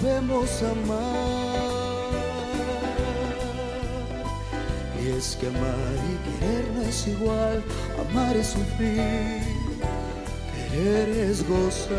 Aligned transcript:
sabemos 0.00 0.62
amar. 0.62 2.10
Y 5.02 5.08
es 5.08 5.36
que 5.36 5.48
amar 5.48 5.74
y 6.10 6.38
querer 6.38 6.70
no 6.74 6.82
es 6.82 7.08
igual, 7.08 7.62
amar 8.08 8.36
es 8.36 8.48
sufrir, 8.48 9.42
querer 10.70 11.08
es 11.08 11.48
gozar. 11.48 11.98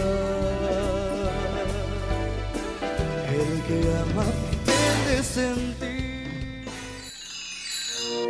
El 3.29 3.61
que 3.63 3.81
ama 4.03 4.25
pretende 4.65 5.23
sentir. 5.23 6.01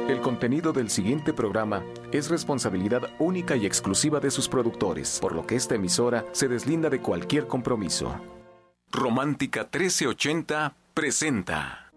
El 0.08 0.20
contenido 0.22 0.74
del 0.74 0.90
siguiente 0.90 1.34
programa 1.34 1.84
es 2.12 2.30
responsabilidad 2.30 3.04
única 3.20 3.56
y 3.56 3.66
exclusiva 3.66 4.20
de 4.20 4.32
sus 4.32 4.50
productores, 4.50 5.20
por 5.22 5.34
lo 5.34 5.46
que 5.46 5.56
esta 5.56 5.76
emisora 5.76 6.26
se 6.34 6.48
deslinda 6.48 6.90
de 6.90 7.00
cualquier 7.00 7.48
compromiso. 7.48 8.14
Romántica 8.94 9.70
1380 9.72 10.74
presenta. 10.94 11.92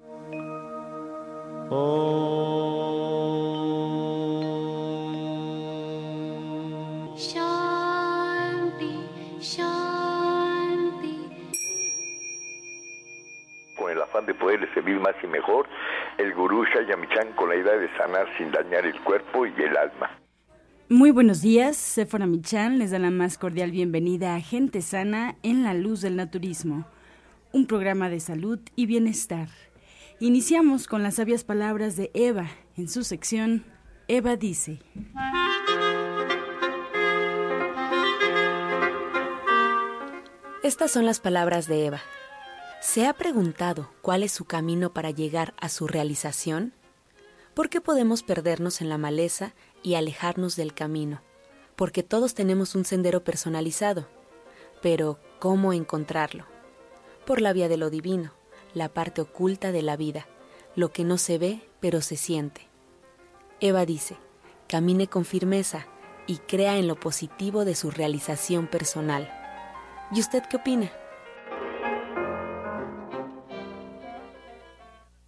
Shanti, 7.17 9.09
Shanti. 9.41 11.19
Con 13.77 13.91
el 13.91 14.01
afán 14.01 14.27
de 14.27 14.35
poderle 14.35 14.73
servir 14.73 15.01
más 15.01 15.17
y 15.21 15.27
mejor, 15.27 15.67
el 16.19 16.33
gurú 16.33 16.65
Shayamichan 16.65 17.33
con 17.33 17.49
la 17.49 17.57
idea 17.57 17.75
de 17.77 17.89
sanar 17.97 18.29
sin 18.39 18.53
dañar 18.53 18.87
el 18.87 19.01
cuerpo 19.01 19.47
y 19.47 19.53
el 19.61 19.77
alma. 19.77 20.24
Muy 20.91 21.13
buenos 21.13 21.41
días, 21.41 21.79
Sephora 21.79 22.27
Michan 22.27 22.79
les 22.79 22.91
da 22.91 22.99
la 22.99 23.11
más 23.11 23.39
cordial 23.39 23.71
bienvenida 23.71 24.35
a 24.35 24.41
Gente 24.43 24.83
Sana 24.83 25.37
en 25.43 25.65
la 25.65 25.73
Luz 25.73 26.03
del 26.03 26.15
Naturismo, 26.15 26.85
un 27.53 27.67
programa 27.67 28.11
de 28.11 28.21
salud 28.21 28.59
y 28.77 28.85
bienestar. 28.85 29.49
Iniciamos 30.21 30.87
con 30.87 31.03
las 31.03 31.15
sabias 31.15 31.43
palabras 31.43 31.97
de 31.97 32.11
Eva 32.13 32.51
en 32.77 32.89
su 32.89 33.03
sección 33.03 33.65
Eva 34.09 34.37
dice. 34.37 34.81
Estas 40.63 40.91
son 40.91 41.07
las 41.07 41.19
palabras 41.19 41.67
de 41.67 41.87
Eva. 41.87 42.03
¿Se 42.83 43.07
ha 43.07 43.15
preguntado 43.15 43.91
cuál 44.03 44.23
es 44.23 44.33
su 44.33 44.45
camino 44.45 44.93
para 44.93 45.11
llegar 45.11 45.55
a 45.59 45.71
su 45.71 45.87
realización? 45.87 46.75
¿Por 47.55 47.69
qué 47.69 47.81
podemos 47.81 48.25
perdernos 48.25 48.81
en 48.81 48.89
la 48.89 48.99
maleza 48.99 49.55
y 49.83 49.95
alejarnos 49.95 50.57
del 50.57 50.75
camino? 50.75 51.23
Porque 51.77 52.03
todos 52.03 52.35
tenemos 52.35 52.75
un 52.75 52.85
sendero 52.85 53.23
personalizado. 53.23 54.09
Pero, 54.83 55.21
¿cómo 55.39 55.73
encontrarlo? 55.73 56.47
Por 57.25 57.41
la 57.41 57.53
vía 57.53 57.69
de 57.69 57.77
lo 57.77 57.91
divino, 57.91 58.33
la 58.75 58.89
parte 58.89 59.21
oculta 59.21 59.71
de 59.71 59.83
la 59.83 59.97
vida, 59.97 60.27
lo 60.75 60.91
que 60.91 61.05
no 61.05 61.17
se 61.17 61.39
ve 61.39 61.61
pero 61.79 62.01
se 62.01 62.17
siente. 62.17 62.69
Eva 63.61 63.87
dice, 63.87 64.17
camine 64.67 65.07
con 65.07 65.25
firmeza 65.25 65.87
y 66.27 66.39
crea 66.39 66.77
en 66.77 66.89
lo 66.89 66.99
positivo 66.99 67.65
de 67.65 67.77
su 67.77 67.93
realización 67.93 68.67
personal. 68.67 69.33
¿Y 70.11 70.19
usted 70.19 70.43
qué 70.51 70.57
opina? 70.57 70.91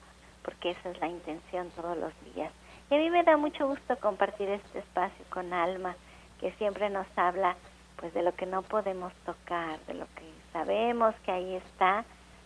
porque 0.44 0.72
esa 0.72 0.90
es 0.90 1.00
la 1.00 1.08
intención 1.08 1.70
todos 1.72 1.98
los 1.98 2.14
días. 2.34 2.52
Y 2.90 2.96
a 2.96 2.98
mí 2.98 3.10
me 3.10 3.24
da 3.24 3.38
mucho 3.38 3.68
gusto 3.68 3.98
compartir 3.98 4.50
este 4.50 4.80
espacio 4.80 5.26
con 5.30 5.54
Alma, 5.54 5.96
que 6.40 6.52
siempre 6.54 6.90
nos 6.90 7.08
habla 7.16 7.56
pues 7.96 8.14
de 8.14 8.24
lo 8.24 8.36
que 8.36 8.46
no 8.46 8.62
podemos 8.64 9.14
tocar, 9.26 9.80
de 9.88 9.94
lo 9.94 10.06
que 10.16 10.30
sabemos 10.52 11.16
que 11.26 11.32
ahí 11.32 11.56
está, 11.56 12.04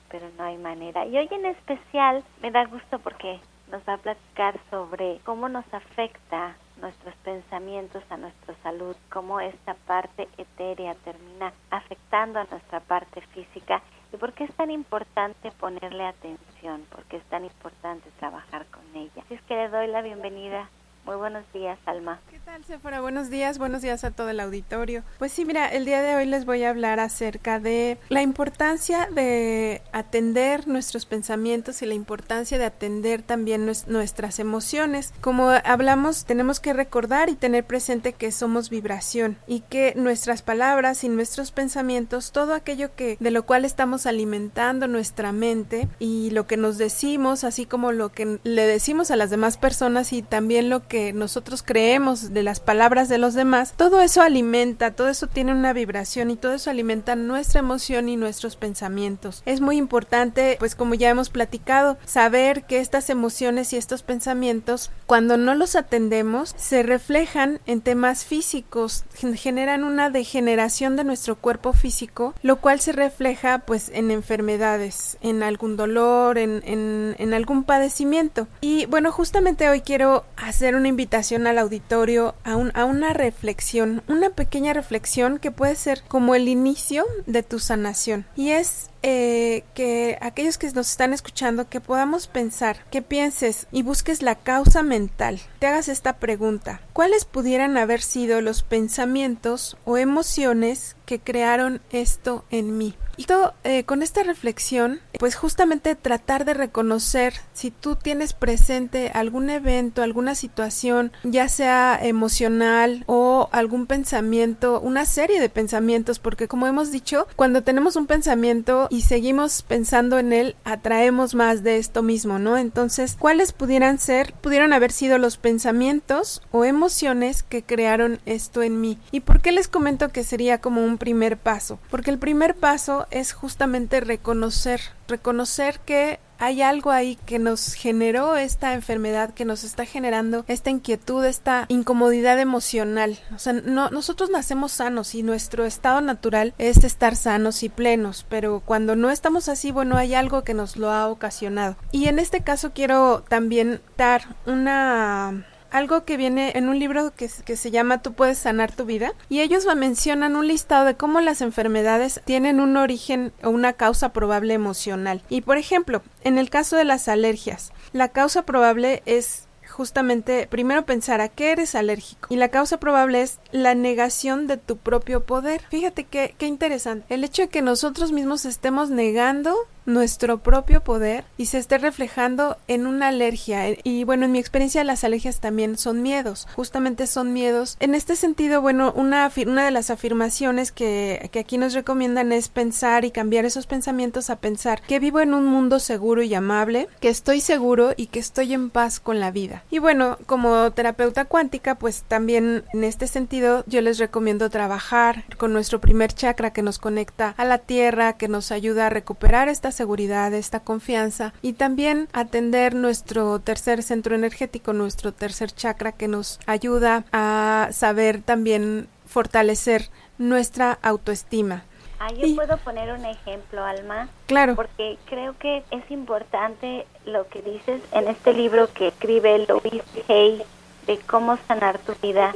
pero 0.10 0.28
no 0.38 0.44
hay 0.44 0.58
manera. 0.58 1.06
Y 1.06 1.18
hoy 1.18 1.28
en 1.32 1.48
especial 1.48 2.24
me 2.42 2.52
da 2.52 2.66
gusto 2.66 3.00
porque 3.00 3.40
nos 3.72 3.82
va 3.88 3.94
a 3.94 3.98
platicar 3.98 4.60
sobre 4.70 5.20
cómo 5.26 5.50
nos 5.50 5.66
afecta 5.74 6.56
nuestros 6.82 7.16
pensamientos 7.18 8.04
a 8.10 8.18
nuestra 8.18 8.56
salud, 8.64 8.96
cómo 9.10 9.40
esta 9.40 9.74
parte 9.74 10.28
etérea 10.38 10.96
termina 10.96 11.54
afectando 11.70 12.40
a 12.40 12.48
nuestra 12.50 12.80
parte 12.80 13.22
física 13.34 13.82
y 14.14 14.18
por 14.18 14.34
qué 14.34 14.46
es 14.46 14.54
tan 14.56 14.72
importante 14.72 15.52
ponerle 15.52 16.06
atención, 16.06 16.86
por 16.92 17.04
qué 17.06 17.18
es 17.18 17.26
tan 17.26 17.46
importante 17.46 18.10
trabajar 18.20 18.66
con 18.68 18.84
ella. 18.96 19.24
Así 19.26 19.34
es 19.34 19.42
que 19.44 19.56
le 19.56 19.70
doy 19.70 19.88
la 19.88 20.02
bienvenida. 20.02 20.70
Muy 21.08 21.16
buenos 21.16 21.46
días, 21.54 21.80
Alma. 21.86 22.20
¿Qué 22.30 22.38
tal, 22.40 22.66
Sephora? 22.66 23.00
Buenos 23.00 23.30
días, 23.30 23.58
buenos 23.60 23.82
días 23.82 24.04
a 24.04 24.12
todo 24.12 24.30
el 24.30 24.42
auditorio. 24.42 25.04
Pues 25.20 25.32
sí, 25.32 25.46
mira, 25.46 25.70
el 25.70 25.86
día 25.86 26.02
de 26.02 26.18
hoy 26.18 26.26
les 26.26 26.44
voy 26.44 26.66
a 26.66 26.70
hablar 26.70 27.00
acerca 27.00 27.62
de 27.62 27.98
la 28.10 28.22
importancia 28.22 29.08
de 29.10 29.82
atender 29.94 30.68
nuestros 30.68 31.06
pensamientos 31.06 31.82
y 31.82 31.86
la 31.86 31.94
importancia 31.94 32.58
de 32.58 32.66
atender 32.66 33.22
también 33.22 33.66
nuestras 33.88 34.40
emociones. 34.40 35.14
Como 35.22 35.50
hablamos, 35.64 36.26
tenemos 36.26 36.60
que 36.60 36.74
recordar 36.74 37.30
y 37.30 37.36
tener 37.36 37.64
presente 37.64 38.12
que 38.12 38.34
somos 38.34 38.70
vibración 38.70 39.38
y 39.48 39.62
que 39.62 39.94
nuestras 39.96 40.42
palabras 40.42 41.06
y 41.06 41.10
nuestros 41.10 41.54
pensamientos, 41.54 42.34
todo 42.34 42.54
aquello 42.54 42.94
que 42.98 43.16
de 43.22 43.32
lo 43.32 43.46
cual 43.46 43.64
estamos 43.64 44.08
alimentando 44.08 44.90
nuestra 44.90 45.32
mente 45.32 45.88
y 46.00 46.32
lo 46.32 46.48
que 46.48 46.58
nos 46.58 46.78
decimos, 46.78 47.46
así 47.46 47.66
como 47.66 47.94
lo 47.94 48.12
que 48.12 48.40
le 48.44 48.68
decimos 48.68 49.10
a 49.10 49.16
las 49.16 49.30
demás 49.30 49.58
personas 49.58 50.12
y 50.12 50.22
también 50.22 50.70
lo 50.70 50.86
que 50.86 50.97
nosotros 51.14 51.64
creemos 51.64 52.34
de 52.34 52.44
las 52.44 52.60
palabras 52.60 53.10
de 53.10 53.18
los 53.18 53.34
demás, 53.34 53.74
todo 53.76 54.02
eso 54.02 54.22
alimenta, 54.22 54.92
todo 54.92 55.10
eso 55.10 55.28
tiene 55.28 55.52
una 55.54 55.74
vibración 55.74 56.32
y 56.32 56.36
todo 56.36 56.54
eso 56.54 56.70
alimenta 56.70 57.16
nuestra 57.16 57.60
emoción 57.60 58.10
y 58.10 58.18
nuestros 58.18 58.56
pensamientos. 58.56 59.44
Es 59.46 59.62
muy 59.62 59.78
importante, 59.78 60.58
pues 60.60 60.76
como 60.76 60.94
ya 60.94 61.10
hemos 61.10 61.30
platicado, 61.30 61.98
saber 62.06 62.66
que 62.66 62.80
estas 62.80 63.10
emociones 63.10 63.74
y 63.74 63.78
estos 63.78 64.04
pensamientos, 64.04 64.92
cuando 65.06 65.38
no 65.38 65.56
los 65.56 65.76
atendemos, 65.76 66.54
se 66.58 66.84
reflejan 66.84 67.60
en 67.66 67.82
temas 67.82 68.26
físicos, 68.26 69.06
generan 69.36 69.84
una 69.84 70.10
degeneración 70.10 70.96
de 70.96 71.04
nuestro 71.04 71.36
cuerpo 71.36 71.74
físico, 71.74 72.34
lo 72.42 72.58
cual 72.58 72.80
se 72.80 72.92
refleja 72.92 73.60
pues 73.60 73.90
en 73.94 74.12
enfermedades, 74.12 75.18
en 75.22 75.44
algún 75.44 75.78
dolor, 75.78 76.38
en, 76.38 76.62
en, 76.66 77.16
en 77.18 77.34
algún 77.34 77.64
padecimiento. 77.64 78.48
Y 78.62 78.86
bueno, 78.88 79.12
justamente 79.12 79.70
hoy 79.70 79.82
quiero 79.82 80.26
hacer 80.36 80.76
una 80.88 80.92
invitación 80.92 81.48
al 81.48 81.58
auditorio 81.58 82.34
a, 82.46 82.54
a 82.54 82.86
una 82.86 83.12
reflexión, 83.12 84.04
una 84.08 84.30
pequeña 84.30 84.72
reflexión 84.72 85.38
que 85.38 85.52
puede 85.52 85.76
ser 85.76 86.02
como 86.08 86.34
el 86.34 86.48
inicio 86.48 87.06
de 87.26 87.44
tu 87.44 87.60
sanación. 87.60 88.26
Y 88.38 88.52
es 88.52 88.90
eh, 89.04 89.64
que 89.74 90.18
aquellos 90.22 90.58
que 90.58 90.72
nos 90.72 90.90
están 90.90 91.14
escuchando 91.14 91.70
que 91.70 91.82
podamos 91.82 92.28
pensar, 92.28 92.86
que 92.90 93.02
pienses 93.02 93.68
y 93.72 93.84
busques 93.84 94.22
la 94.22 94.36
causa 94.36 94.84
mental, 94.84 95.40
te 95.60 95.68
hagas 95.68 95.88
esta 95.88 96.18
pregunta, 96.18 96.82
¿cuáles 96.94 97.26
pudieran 97.26 97.78
haber 97.78 98.02
sido 98.02 98.42
los 98.42 98.64
pensamientos 98.64 99.78
o 99.86 99.98
emociones 99.98 100.96
que 101.06 101.20
crearon 101.20 101.82
esto 101.92 102.46
en 102.50 102.78
mí? 102.78 102.96
Y 103.20 103.26
todo, 103.26 103.56
eh, 103.64 103.84
con 103.84 104.04
esta 104.04 104.22
reflexión, 104.22 105.02
pues 105.18 105.36
justamente 105.36 105.96
tratar 105.96 106.46
de 106.46 106.54
reconocer 106.54 107.34
si 107.54 107.72
tú 107.72 107.96
tienes 107.96 108.34
presente 108.34 109.10
algún 109.12 109.50
evento, 109.50 110.04
alguna 110.04 110.36
situación, 110.36 111.12
ya 111.24 111.50
sea 111.50 112.00
emocional 112.00 113.04
o 113.08 113.50
algún 113.52 113.88
pensamiento, 113.88 114.80
una 114.80 115.06
serie 115.06 115.42
de 115.42 115.50
pensamientos, 115.50 116.20
porque 116.20 116.48
como 116.48 116.68
hemos 116.68 116.92
dicho, 116.92 117.28
cuando 117.36 117.64
tenemos 117.64 117.96
un 117.96 118.06
pensamiento 118.06 118.87
y 118.90 119.02
seguimos 119.02 119.62
pensando 119.62 120.20
en 120.20 120.34
él, 120.34 120.56
atraemos 120.64 121.36
más 121.36 121.64
de 121.64 121.78
esto 121.78 122.04
mismo, 122.04 122.40
¿no? 122.40 122.58
Entonces, 122.58 123.16
¿cuáles 123.20 123.54
pudieran 123.54 124.00
ser? 124.00 124.34
Pudieron 124.34 124.74
haber 124.74 124.92
sido 124.92 125.18
los 125.18 125.38
pensamientos 125.38 126.42
o 126.52 126.66
emociones 126.66 127.44
que 127.44 127.64
crearon 127.64 128.20
esto 128.26 128.62
en 128.62 128.82
mí. 128.82 128.98
¿Y 129.12 129.22
por 129.22 129.42
qué 129.42 129.52
les 129.52 129.68
comento 129.68 130.10
que 130.10 130.24
sería 130.24 130.60
como 130.60 130.84
un 130.84 130.98
primer 130.98 131.38
paso? 131.38 131.80
Porque 131.90 132.12
el 132.12 132.20
primer 132.20 132.56
paso 132.56 133.08
es 133.12 133.34
justamente 133.34 134.00
reconocer, 134.00 134.82
reconocer 135.08 135.80
que 135.80 136.20
hay 136.40 136.62
algo 136.62 136.92
ahí 136.92 137.18
que 137.26 137.40
nos 137.40 137.74
generó 137.74 138.36
esta 138.36 138.74
enfermedad, 138.74 139.34
que 139.34 139.46
nos 139.46 139.64
está 139.64 139.86
generando 139.86 140.46
esta 140.48 140.70
inquietud, 140.70 141.26
esta 141.26 141.66
incomodidad 141.68 142.40
emocional. 142.40 143.20
O 143.36 143.40
sea, 143.40 143.54
no, 143.54 143.90
nosotros 143.90 144.30
nacemos 144.30 144.72
sanos 144.72 145.16
y 145.16 145.24
nuestro 145.24 145.66
estado 145.66 146.02
natural 146.02 146.54
es 146.58 146.84
estar 146.84 147.16
sanos 147.16 147.64
y 147.64 147.70
plenos, 147.70 148.26
pero 148.30 148.62
cuando 148.66 148.96
no 148.96 149.10
estamos 149.10 149.50
así, 149.50 149.72
bueno, 149.72 149.98
hay 149.98 150.14
algo 150.14 150.44
que 150.44 150.54
nos 150.54 150.78
lo 150.78 150.92
ha 150.92 151.08
ocasionado. 151.08 151.76
Y 151.92 152.08
en 152.08 152.20
este 152.20 152.42
caso 152.42 152.72
quiero 152.74 153.24
también 153.28 153.82
dar 153.98 154.36
una 154.46 155.46
algo 155.72 156.04
que 156.04 156.18
viene 156.18 156.54
en 156.56 156.70
un 156.70 156.80
libro 156.80 157.14
que, 157.16 157.30
que, 157.46 157.56
se 157.56 157.72
llama 157.72 158.02
Tú 158.02 158.14
puedes 158.14 158.38
sanar 158.38 158.72
tu 158.72 158.86
vida 158.86 159.14
y 159.30 159.42
ellos 159.42 159.66
mencionan 159.76 160.36
un 160.36 160.48
listado 160.48 160.86
de 160.86 160.96
cómo 160.96 161.22
las 161.22 161.42
enfermedades 161.42 162.22
tienen 162.26 162.60
un 162.60 162.78
origen 162.78 163.34
o 163.44 163.50
una 163.50 163.74
causa 163.74 164.14
probable 164.14 164.54
emocional. 164.54 165.22
Y 165.30 165.42
por 165.42 165.58
ejemplo, 165.58 166.02
en 166.24 166.38
el 166.38 166.50
caso 166.50 166.76
de 166.76 166.86
las 166.86 167.08
alergias, 167.08 167.72
la 167.94 168.10
causa 168.10 168.44
probable 168.44 169.02
es 169.06 169.48
justamente 169.78 170.48
primero 170.50 170.86
pensar 170.86 171.22
a 171.22 171.30
qué 171.30 171.52
eres 171.52 171.76
alérgico. 171.76 172.34
Y 172.34 172.38
la 172.38 172.50
causa 172.50 172.80
probable 172.80 173.22
es 173.22 173.40
la 173.52 173.76
negación 173.76 174.48
de 174.48 174.58
tu 174.58 174.78
propio 174.78 175.24
poder. 175.26 175.62
Fíjate 175.70 176.04
qué, 176.04 176.34
qué 176.38 176.48
interesante. 176.48 177.14
El 177.14 177.24
hecho 177.24 177.44
de 177.44 177.50
que 177.50 177.62
nosotros 177.62 178.12
mismos 178.12 178.46
estemos 178.46 178.90
negando 178.90 179.56
nuestro 179.88 180.40
propio 180.40 180.84
poder 180.84 181.24
y 181.38 181.48
se 181.48 181.58
esté 181.58 181.80
reflejando 181.80 182.58
en 182.68 182.86
una 182.86 183.08
alergia. 183.08 183.64
Y 183.84 184.04
bueno, 184.04 184.26
en 184.26 184.32
mi 184.34 184.40
experiencia 184.40 184.84
las 184.84 185.04
alergias 185.04 185.40
también 185.40 185.78
son 185.78 186.04
miedos, 186.04 186.48
justamente 186.56 187.08
son 187.08 187.34
miedos. 187.34 187.78
En 187.80 187.96
este 187.96 188.16
sentido, 188.16 188.62
bueno, 188.62 188.94
una, 188.96 189.32
una 189.48 189.66
de 189.66 189.72
las 189.72 189.90
afirmaciones 189.90 190.72
que, 190.72 191.30
que 191.32 191.40
aquí 191.40 191.58
nos 191.58 191.74
recomiendan 191.74 192.32
es 192.32 192.50
pensar 192.50 193.06
y 193.06 193.12
cambiar 193.12 193.46
esos 193.46 193.66
pensamientos 193.66 194.30
a 194.30 194.36
pensar 194.36 194.82
que 194.82 195.00
vivo 195.00 195.22
en 195.22 195.34
un 195.34 195.46
mundo 195.46 195.80
seguro 195.80 196.22
y 196.22 196.34
amable, 196.36 196.88
que 197.00 197.10
estoy 197.10 197.42
seguro 197.42 197.94
y 197.96 198.08
que 198.08 198.20
estoy 198.20 198.54
en 198.54 198.70
paz 198.70 199.00
con 199.00 199.20
la 199.20 199.32
vida. 199.32 199.64
Y 199.72 199.80
bueno, 199.80 200.18
como 200.26 200.72
terapeuta 200.72 201.26
cuántica, 201.26 201.76
pues 201.76 202.04
también 202.08 202.66
en 202.74 202.84
este 202.84 203.08
sentido 203.08 203.64
yo 203.68 203.82
les 203.82 203.98
recomiendo 204.00 204.50
trabajar 204.50 205.24
con 205.38 205.54
nuestro 205.54 205.80
primer 205.80 206.12
chakra 206.14 206.52
que 206.52 206.62
nos 206.62 206.78
conecta 206.78 207.34
a 207.38 207.46
la 207.46 207.60
tierra, 207.60 208.18
que 208.18 208.28
nos 208.28 208.52
ayuda 208.52 208.88
a 208.88 208.90
recuperar 208.90 209.48
estas 209.48 209.77
seguridad, 209.78 210.34
esta 210.34 210.60
confianza 210.60 211.34
y 211.42 211.54
también 211.54 212.10
atender 212.12 212.76
nuestro 212.76 213.40
tercer 213.40 213.84
centro 213.84 214.16
energético, 214.16 214.74
nuestro 214.74 215.14
tercer 215.14 215.52
chakra 215.52 215.94
que 215.94 216.08
nos 216.08 216.40
ayuda 216.48 217.06
a 217.14 217.70
saber 217.72 218.22
también 218.22 218.90
fortalecer 219.06 219.90
nuestra 220.18 220.78
autoestima. 220.82 221.64
Ah, 222.00 222.12
yo 222.14 222.36
puedo 222.36 222.58
poner 222.58 222.94
un 222.94 223.06
ejemplo, 223.06 223.64
Alma. 223.64 224.08
Claro. 224.28 224.56
Porque 224.56 224.98
creo 225.06 225.36
que 225.40 225.64
es 225.72 225.90
importante 225.90 226.86
lo 227.06 227.28
que 227.28 227.42
dices 227.42 227.82
en 227.92 228.08
este 228.08 228.34
libro 228.34 228.72
que 228.72 228.90
escribe 228.90 229.46
Louise 229.48 230.04
Hay 230.08 230.44
de 230.86 230.98
cómo 231.00 231.38
sanar 231.48 231.80
tu 231.80 231.94
vida 232.02 232.34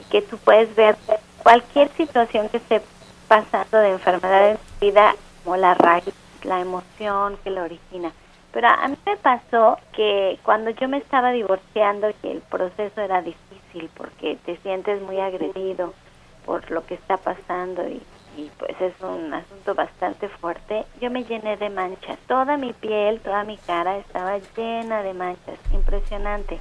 y 0.00 0.10
que 0.10 0.22
tú 0.22 0.38
puedes 0.38 0.74
ver 0.76 0.96
cualquier 1.42 1.90
situación 1.96 2.48
que 2.48 2.56
esté 2.56 2.80
pasando 3.28 3.78
de 3.78 3.90
enfermedad 3.90 4.52
en 4.52 4.56
tu 4.56 4.86
vida 4.86 5.14
como 5.44 5.56
la 5.56 5.74
raíz 5.74 6.14
la 6.44 6.60
emoción 6.60 7.36
que 7.42 7.50
lo 7.50 7.62
origina. 7.62 8.12
Pero 8.52 8.68
a 8.68 8.86
mí 8.86 8.96
me 9.06 9.16
pasó 9.16 9.78
que 9.92 10.38
cuando 10.42 10.70
yo 10.70 10.88
me 10.88 10.98
estaba 10.98 11.32
divorciando 11.32 12.10
y 12.22 12.28
el 12.28 12.40
proceso 12.42 13.00
era 13.00 13.22
difícil 13.22 13.90
porque 13.96 14.36
te 14.44 14.56
sientes 14.58 15.00
muy 15.00 15.18
agredido 15.20 15.94
por 16.44 16.70
lo 16.70 16.84
que 16.84 16.94
está 16.94 17.16
pasando 17.16 17.82
y, 17.88 18.02
pues 18.58 18.78
es 18.80 18.94
un 19.00 19.32
asunto 19.32 19.74
bastante 19.74 20.28
fuerte, 20.28 20.84
yo 21.00 21.10
me 21.10 21.24
llené 21.24 21.56
de 21.56 21.70
manchas. 21.70 22.18
Toda 22.26 22.56
mi 22.56 22.72
piel, 22.72 23.20
toda 23.20 23.44
mi 23.44 23.56
cara 23.58 23.98
estaba 23.98 24.38
llena 24.56 25.02
de 25.02 25.14
manchas, 25.14 25.58
impresionante. 25.72 26.58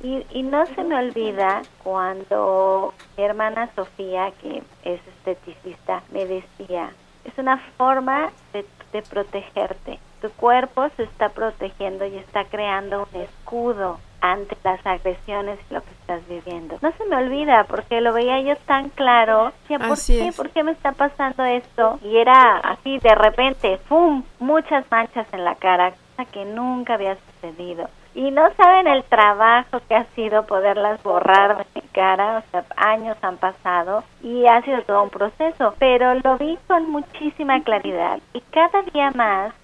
Y, 0.00 0.24
y 0.30 0.42
no 0.42 0.66
se 0.66 0.82
me 0.82 0.96
olvida 0.96 1.62
cuando 1.82 2.94
mi 3.16 3.24
hermana 3.24 3.68
Sofía, 3.74 4.32
que 4.40 4.62
es 4.84 5.00
esteticista, 5.06 6.02
me 6.10 6.26
decía, 6.26 6.92
es 7.24 7.36
una 7.38 7.58
forma 7.76 8.32
de, 8.52 8.64
protegerte. 9.00 9.98
Tu 10.20 10.30
cuerpo 10.32 10.88
se 10.96 11.04
está 11.04 11.30
protegiendo 11.30 12.04
y 12.04 12.16
está 12.18 12.44
creando 12.44 13.08
un 13.10 13.20
escudo 13.22 13.98
ante 14.20 14.56
las 14.62 14.84
agresiones 14.86 15.58
y 15.70 15.74
lo 15.74 15.80
que 15.82 15.90
estás 15.92 16.28
viviendo. 16.28 16.78
No 16.82 16.92
se 16.92 17.04
me 17.06 17.16
olvida 17.16 17.64
porque 17.64 18.00
lo 18.02 18.12
veía 18.12 18.40
yo 18.40 18.56
tan 18.66 18.90
claro. 18.90 19.52
¿por 19.68 19.98
qué? 20.04 20.32
¿Por 20.36 20.50
qué 20.50 20.62
me 20.62 20.72
está 20.72 20.92
pasando 20.92 21.44
esto? 21.44 21.98
Y 22.02 22.18
era 22.18 22.58
así 22.58 22.98
de 22.98 23.14
repente, 23.14 23.80
¡pum! 23.88 24.22
Muchas 24.38 24.84
manchas 24.90 25.26
en 25.32 25.44
la 25.44 25.54
cara, 25.54 25.92
cosa 26.16 26.30
que 26.30 26.44
nunca 26.44 26.94
había 26.94 27.16
sucedido 27.16 27.88
y 28.14 28.30
no 28.30 28.52
saben 28.54 28.86
el 28.86 29.04
trabajo 29.04 29.80
que 29.88 29.94
ha 29.94 30.04
sido 30.14 30.44
poderlas 30.44 31.02
borrar 31.02 31.56
de 31.56 31.64
mi 31.74 31.81
cara, 31.92 32.38
o 32.38 32.50
sea, 32.50 32.64
años 32.76 33.16
han 33.22 33.36
pasado 33.36 34.04
y 34.22 34.46
ha 34.46 34.62
sido 34.62 34.82
todo 34.82 35.02
un 35.04 35.10
proceso, 35.10 35.74
pero 35.78 36.14
lo 36.14 36.38
vi 36.38 36.58
con 36.66 36.90
muchísima 36.90 37.62
claridad 37.62 38.20
y 38.32 38.40
cada 38.50 38.82
día 38.82 39.10
más 39.12 39.54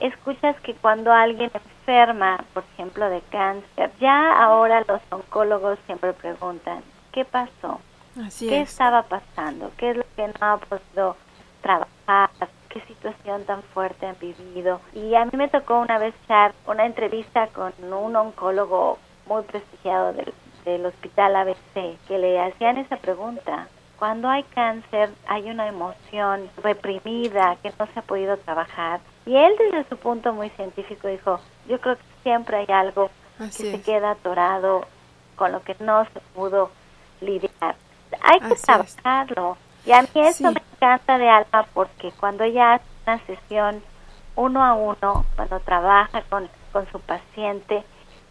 escuchas 0.00 0.58
que 0.60 0.74
cuando 0.74 1.12
alguien 1.12 1.50
enferma, 1.54 2.44
por 2.54 2.64
ejemplo, 2.74 3.08
de 3.10 3.20
cáncer, 3.30 3.90
ya 4.00 4.42
ahora 4.42 4.84
los 4.86 5.00
oncólogos 5.10 5.78
siempre 5.86 6.12
preguntan, 6.12 6.82
¿qué 7.12 7.24
pasó? 7.24 7.80
¿Qué 8.38 8.60
estaba 8.60 9.02
pasando? 9.02 9.70
¿Qué 9.76 9.90
es 9.90 9.96
lo 9.98 10.04
que 10.16 10.26
no 10.26 10.46
ha 10.46 10.56
podido 10.58 11.16
trabajar? 11.62 12.30
qué 12.70 12.80
situación 12.82 13.44
tan 13.44 13.62
fuerte 13.62 14.06
han 14.06 14.16
vivido. 14.18 14.80
Y 14.94 15.14
a 15.14 15.24
mí 15.24 15.32
me 15.34 15.48
tocó 15.48 15.80
una 15.80 15.98
vez 15.98 16.14
echar 16.24 16.54
una 16.66 16.86
entrevista 16.86 17.48
con 17.48 17.72
un 17.92 18.16
oncólogo 18.16 18.98
muy 19.26 19.42
prestigiado 19.42 20.12
del, 20.12 20.32
del 20.64 20.86
hospital 20.86 21.36
ABC, 21.36 21.98
que 22.06 22.18
le 22.18 22.40
hacían 22.40 22.78
esa 22.78 22.96
pregunta. 22.96 23.68
Cuando 23.98 24.28
hay 24.28 24.42
cáncer 24.44 25.10
hay 25.26 25.50
una 25.50 25.68
emoción 25.68 26.48
reprimida 26.62 27.56
que 27.62 27.72
no 27.78 27.86
se 27.86 27.98
ha 27.98 28.02
podido 28.02 28.36
trabajar. 28.38 29.00
Y 29.26 29.36
él 29.36 29.52
desde 29.58 29.88
su 29.88 29.96
punto 29.96 30.32
muy 30.32 30.48
científico 30.50 31.08
dijo, 31.08 31.40
yo 31.68 31.80
creo 31.80 31.96
que 31.96 32.02
siempre 32.22 32.56
hay 32.58 32.66
algo 32.68 33.10
que 33.38 33.50
se 33.50 33.82
queda 33.82 34.12
atorado 34.12 34.86
con 35.36 35.52
lo 35.52 35.62
que 35.62 35.76
no 35.80 36.04
se 36.06 36.20
pudo 36.34 36.70
lidiar. 37.20 37.76
Hay 38.22 38.40
que 38.40 38.54
trabajarlo. 38.54 39.56
Y 39.84 39.92
a 39.92 40.02
mí 40.02 40.08
eso 40.14 40.50
me 40.50 40.60
encanta 40.72 41.18
de 41.18 41.28
Alma 41.28 41.66
porque 41.72 42.12
cuando 42.12 42.44
ella 42.44 42.74
hace 42.74 42.84
una 43.06 43.18
sesión 43.26 43.82
uno 44.36 44.64
a 44.64 44.74
uno, 44.74 45.26
cuando 45.36 45.60
trabaja 45.60 46.22
con, 46.30 46.48
con 46.72 46.90
su 46.90 47.00
paciente, 47.00 47.84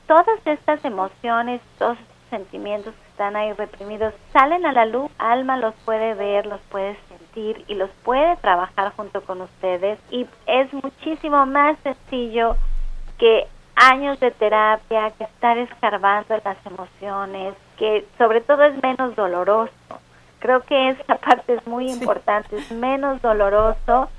todas 0.08 0.40
estas 0.46 0.84
emociones, 0.84 1.62
todos 1.78 1.98
sentimientos 2.30 2.94
que 2.94 3.10
están 3.10 3.36
ahí 3.36 3.54
reprimidos 3.54 4.14
salen 4.34 4.66
a 4.66 4.72
la 4.72 4.86
luz, 4.86 5.12
Alma 5.18 5.58
los 5.58 5.74
puede 5.86 6.14
ver, 6.14 6.46
los 6.46 6.62
puede 6.70 6.98
sentir 7.08 7.64
y 7.68 7.76
los 7.76 7.90
puede 8.04 8.36
trabajar 8.38 8.94
junto 8.96 9.22
con 9.22 9.42
ustedes 9.42 10.00
y 10.10 10.26
es 10.46 10.74
muchísimo 10.74 11.46
más 11.46 11.78
sencillo 11.80 12.56
que 13.18 13.48
años 13.76 14.20
de 14.20 14.32
terapia, 14.32 15.12
que 15.12 15.24
estar 15.24 15.58
escarbando 15.58 16.40
las 16.44 16.58
emociones, 16.66 17.54
que 17.78 18.06
sobre 18.18 18.42
todo 18.42 18.64
es 18.64 18.82
menos 18.84 19.16
doloroso. 19.16 19.72
Creo 20.40 20.62
que 20.62 20.90
esa 20.90 21.16
parte 21.26 21.56
es 21.56 21.66
muy 21.66 21.90
importante, 21.90 22.58
es 22.58 22.72
menos 22.72 23.22
doloroso 23.22 24.10